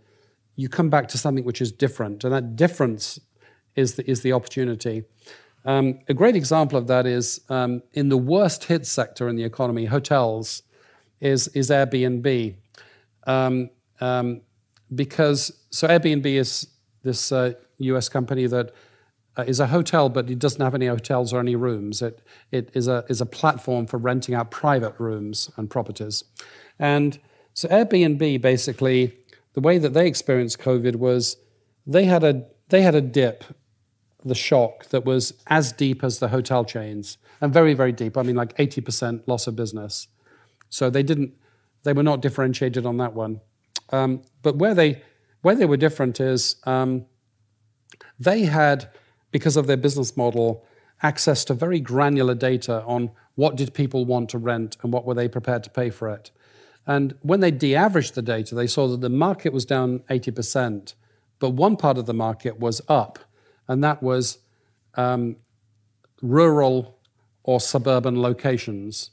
you 0.58 0.68
come 0.68 0.88
back 0.88 1.06
to 1.08 1.18
something 1.18 1.44
which 1.44 1.60
is 1.60 1.70
different, 1.70 2.24
and 2.24 2.32
that 2.32 2.56
difference 2.56 3.20
is 3.74 3.94
the, 3.94 4.10
is 4.10 4.22
the 4.22 4.32
opportunity. 4.32 5.04
Um, 5.66 5.98
a 6.08 6.14
great 6.14 6.36
example 6.36 6.78
of 6.78 6.86
that 6.86 7.06
is 7.06 7.40
um, 7.50 7.82
in 7.92 8.08
the 8.08 8.16
worst 8.16 8.64
hit 8.64 8.86
sector 8.86 9.28
in 9.28 9.36
the 9.36 9.44
economy, 9.44 9.84
hotels, 9.84 10.62
is, 11.20 11.48
is 11.48 11.70
Airbnb. 11.70 12.54
Um, 13.26 13.70
um 14.00 14.40
because, 14.94 15.50
so 15.70 15.88
Airbnb 15.88 16.26
is 16.26 16.68
this 17.06 17.32
uh, 17.32 17.54
US 17.78 18.10
company 18.10 18.46
that 18.46 18.74
uh, 19.38 19.44
is 19.46 19.60
a 19.60 19.66
hotel, 19.66 20.08
but 20.08 20.28
it 20.30 20.38
doesn't 20.38 20.60
have 20.60 20.74
any 20.74 20.86
hotels 20.86 21.32
or 21.32 21.40
any 21.40 21.56
rooms. 21.56 22.02
It, 22.02 22.20
it 22.50 22.70
is, 22.74 22.88
a, 22.88 23.04
is 23.08 23.20
a 23.20 23.26
platform 23.26 23.86
for 23.86 23.98
renting 23.98 24.34
out 24.34 24.50
private 24.50 24.94
rooms 24.98 25.50
and 25.56 25.70
properties. 25.70 26.24
And 26.78 27.18
so 27.54 27.68
Airbnb 27.68 28.42
basically, 28.42 29.16
the 29.54 29.60
way 29.60 29.78
that 29.78 29.94
they 29.94 30.06
experienced 30.06 30.58
COVID 30.58 30.96
was 30.96 31.36
they 31.86 32.04
had 32.04 32.24
a, 32.24 32.44
they 32.68 32.82
had 32.82 32.94
a 32.94 33.00
dip, 33.00 33.44
the 34.24 34.34
shock 34.34 34.86
that 34.86 35.04
was 35.04 35.32
as 35.46 35.72
deep 35.72 36.02
as 36.02 36.18
the 36.18 36.28
hotel 36.28 36.64
chains 36.64 37.18
and 37.40 37.52
very, 37.52 37.74
very 37.74 37.92
deep. 37.92 38.16
I 38.16 38.22
mean, 38.22 38.36
like 38.36 38.56
80% 38.56 39.22
loss 39.26 39.46
of 39.46 39.54
business. 39.54 40.08
So 40.68 40.90
they 40.90 41.02
didn't, 41.02 41.34
they 41.84 41.92
were 41.92 42.02
not 42.02 42.20
differentiated 42.20 42.84
on 42.84 42.96
that 42.96 43.14
one. 43.14 43.40
Um, 43.90 44.22
but 44.42 44.56
where 44.56 44.74
they, 44.74 45.02
where 45.42 45.54
they 45.54 45.66
were 45.66 45.76
different 45.76 46.20
is 46.20 46.56
um, 46.64 47.06
they 48.18 48.44
had 48.44 48.90
because 49.30 49.56
of 49.56 49.66
their 49.66 49.76
business 49.76 50.16
model, 50.16 50.64
access 51.02 51.44
to 51.44 51.54
very 51.54 51.80
granular 51.80 52.34
data 52.34 52.82
on 52.86 53.10
what 53.34 53.56
did 53.56 53.74
people 53.74 54.04
want 54.04 54.30
to 54.30 54.38
rent 54.38 54.76
and 54.82 54.92
what 54.92 55.04
were 55.04 55.14
they 55.14 55.28
prepared 55.28 55.62
to 55.62 55.70
pay 55.70 55.90
for 55.90 56.08
it. 56.08 56.30
And 56.86 57.14
when 57.20 57.40
they 57.40 57.50
de-averaged 57.50 58.14
the 58.14 58.22
data, 58.22 58.54
they 58.54 58.66
saw 58.66 58.88
that 58.88 59.00
the 59.00 59.10
market 59.10 59.52
was 59.52 59.66
down 59.66 59.98
80%, 60.08 60.94
but 61.38 61.50
one 61.50 61.76
part 61.76 61.98
of 61.98 62.06
the 62.06 62.14
market 62.14 62.58
was 62.58 62.80
up, 62.88 63.18
and 63.68 63.84
that 63.84 64.02
was 64.02 64.38
um, 64.94 65.36
rural 66.22 66.98
or 67.42 67.60
suburban 67.60 68.22
locations. 68.22 69.10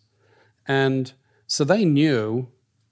And 0.68 1.12
so 1.48 1.64
they 1.64 1.84
knew 1.84 2.48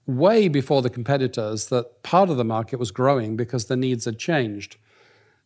way 0.06 0.48
before 0.48 0.82
the 0.82 0.90
competitors 0.90 1.66
that 1.66 2.02
part 2.02 2.28
of 2.28 2.36
the 2.36 2.44
market 2.44 2.78
was 2.78 2.90
growing 2.90 3.36
because 3.36 3.66
the 3.66 3.76
needs 3.76 4.04
had 4.04 4.18
changed. 4.18 4.76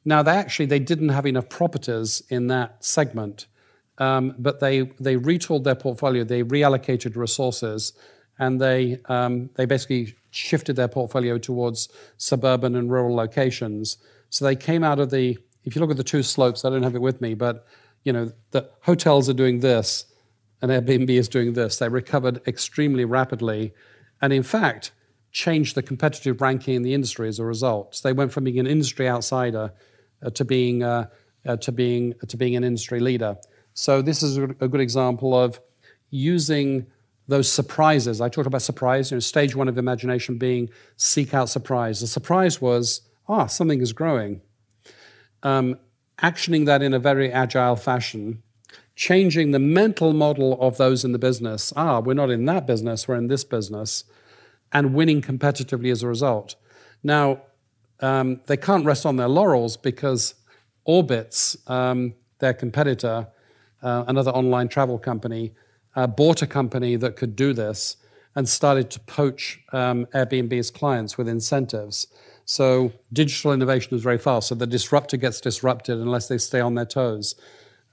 Now, 0.05 0.23
they 0.23 0.33
actually 0.33 0.67
they 0.67 0.79
didn't 0.79 1.11
have 1.11 1.27
enough 1.27 1.49
properties 1.49 2.23
in 2.29 2.47
that 2.47 2.85
segment, 2.85 3.47
um, 3.99 4.35
but 4.39 4.61
they 4.61 4.83
they 5.01 5.17
retooled 5.17 5.65
their 5.65 5.75
portfolio. 5.75 6.23
They 6.23 6.45
reallocated 6.45 7.17
resources, 7.17 7.93
and 8.39 8.61
they 8.61 9.01
um, 9.07 9.51
they 9.57 9.67
basically 9.67 10.15
shifted 10.31 10.77
their 10.77 10.89
portfolio 10.89 11.39
towards 11.39 11.89
suburban 12.19 12.77
and 12.77 12.91
rural 12.91 13.17
locations. 13.17 13.99
So 14.31 14.45
they 14.45 14.57
came 14.57 14.85
out 14.85 15.01
of 15.01 15.11
the. 15.11 15.39
If 15.65 15.75
you 15.75 15.81
look 15.81 15.91
at 15.91 15.97
the 15.97 16.05
two 16.05 16.23
slopes, 16.23 16.65
I 16.65 16.71
don't 16.71 16.85
have 16.85 16.95
it 16.95 17.03
with 17.03 17.21
me, 17.21 17.35
but 17.35 17.67
you 18.05 18.13
know 18.13 18.31
the 18.53 18.71
hotels 18.83 19.29
are 19.29 19.35
doing 19.35 19.59
this, 19.59 20.05
and 20.63 20.71
Airbnb 20.71 21.11
is 21.11 21.29
doing 21.29 21.55
this. 21.55 21.79
They 21.79 21.89
recovered 21.89 22.41
extremely 22.47 23.05
rapidly, 23.05 23.75
and 24.21 24.33
in 24.33 24.43
fact 24.43 24.93
changed 25.31 25.75
the 25.75 25.83
competitive 25.83 26.41
ranking 26.41 26.75
in 26.75 26.83
the 26.83 26.95
industry 26.95 27.29
as 27.29 27.39
a 27.39 27.45
result. 27.45 27.95
So 27.95 28.09
they 28.09 28.13
went 28.13 28.33
from 28.33 28.45
being 28.45 28.59
an 28.59 28.67
industry 28.67 29.09
outsider 29.09 29.73
uh, 30.23 30.31
to 30.31 30.45
being 30.45 30.83
uh, 30.83 31.09
uh, 31.47 31.57
to 31.57 31.73
being 31.73 32.15
to 32.27 32.37
being 32.37 32.57
an 32.57 32.65
industry 32.65 33.01
leader. 33.01 33.37
So 33.75 34.01
this 34.03 34.23
is 34.23 34.39
a 34.39 34.69
good 34.69 34.81
example 34.81 35.39
of 35.39 35.61
using 36.11 36.87
those 37.29 37.53
surprises. 37.53 38.21
I 38.21 38.29
talked 38.29 38.47
about 38.47 38.63
surprise. 38.63 39.11
You 39.11 39.17
know, 39.17 39.21
stage 39.21 39.55
one 39.55 39.69
of 39.69 39.77
imagination 39.77 40.39
being 40.39 40.71
seek 40.97 41.35
out 41.35 41.49
surprise. 41.49 42.01
The 42.01 42.07
surprise 42.07 42.61
was 42.61 43.03
ah 43.29 43.47
something 43.47 43.81
is 43.81 43.93
growing. 43.93 44.41
Um, 45.43 45.79
actioning 46.19 46.67
that 46.67 46.83
in 46.83 46.95
a 46.95 46.99
very 46.99 47.31
agile 47.31 47.77
fashion, 47.77 48.43
changing 48.97 49.51
the 49.51 49.59
mental 49.59 50.15
model 50.15 50.59
of 50.61 50.79
those 50.79 51.05
in 51.05 51.13
the 51.13 51.19
business. 51.19 51.73
Ah, 51.77 52.01
we're 52.01 52.15
not 52.15 52.31
in 52.31 52.47
that 52.47 52.67
business, 52.67 53.07
we're 53.07 53.17
in 53.17 53.29
this 53.29 53.45
business, 53.45 54.05
and 54.73 54.95
winning 54.95 55.21
competitively 55.21 55.93
as 55.93 56.03
a 56.03 56.09
result. 56.09 56.57
Now, 57.03 57.43
um, 58.01 58.41
they 58.47 58.57
can't 58.57 58.85
rest 58.85 59.07
on 59.07 59.17
their 59.17 59.29
laurels 59.29 59.77
because 59.77 60.35
Orbitz, 60.89 61.71
um, 61.71 62.15
their 62.39 62.55
competitor, 62.55 63.29
uh, 63.83 64.05
another 64.09 64.31
online 64.31 64.69
travel 64.69 64.99
company, 64.99 65.53
uh, 65.95 66.07
bought 66.07 66.43
a 66.43 66.47
company 66.47 66.97
that 66.97 67.17
could 67.17 67.37
do 67.37 67.53
this 67.53 67.99
and 68.35 68.49
started 68.49 68.91
to 68.91 69.01
poach 69.01 69.61
um, 69.73 70.07
Airbnb's 70.15 70.71
clients 70.71 71.17
with 71.17 71.29
incentives. 71.29 72.07
So 72.45 72.93
digital 73.13 73.53
innovation 73.53 73.95
is 73.95 74.03
very 74.03 74.19
fast. 74.19 74.49
So 74.49 74.55
the 74.55 74.67
disruptor 74.67 75.17
gets 75.17 75.41
disrupted 75.41 75.99
unless 75.99 76.29
they 76.29 76.39
stay 76.39 76.61
on 76.61 76.75
their 76.75 76.85
toes. 76.87 77.35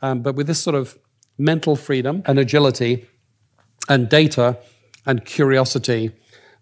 Um, 0.04 0.24
but 0.24 0.36
with 0.36 0.48
this 0.48 0.58
sort 0.58 0.76
of 0.76 0.98
mental 1.38 1.76
freedom 1.76 2.22
and 2.26 2.40
agility 2.40 3.06
and 3.90 4.10
data 4.10 4.56
and 5.06 5.26
curiosity, 5.26 6.10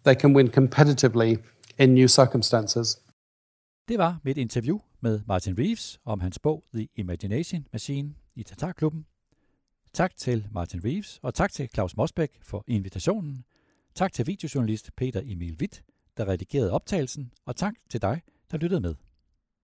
they 0.03 0.15
can 0.15 0.35
win 0.35 0.49
competitively 0.49 1.37
in 1.77 1.93
new 1.93 2.07
circumstances. 2.07 2.97
Det 3.87 3.97
var 3.97 4.19
mit 4.23 4.37
interview 4.37 4.79
med 5.01 5.21
Martin 5.27 5.59
Reeves 5.59 5.99
om 6.05 6.19
hans 6.19 6.39
bog 6.39 6.63
The 6.73 6.87
Imagination 6.95 7.67
Machine 7.73 8.15
i 8.35 8.43
Tatarklubben. 8.43 9.05
Tak 9.93 10.15
til 10.15 10.47
Martin 10.51 10.85
Reeves, 10.85 11.19
og 11.23 11.33
tak 11.33 11.51
til 11.51 11.69
Claus 11.73 11.97
Mosbæk 11.97 12.39
for 12.43 12.63
invitationen. 12.67 13.43
Tak 13.95 14.13
til 14.13 14.27
videojournalist 14.27 14.91
Peter 14.95 15.21
Emil 15.25 15.57
Witt, 15.61 15.83
der 16.17 16.27
redigerede 16.27 16.71
optagelsen, 16.71 17.31
og 17.45 17.55
tak 17.55 17.73
til 17.89 18.01
dig, 18.01 18.21
der 18.51 18.57
lyttede 18.57 18.81
med. 18.81 18.95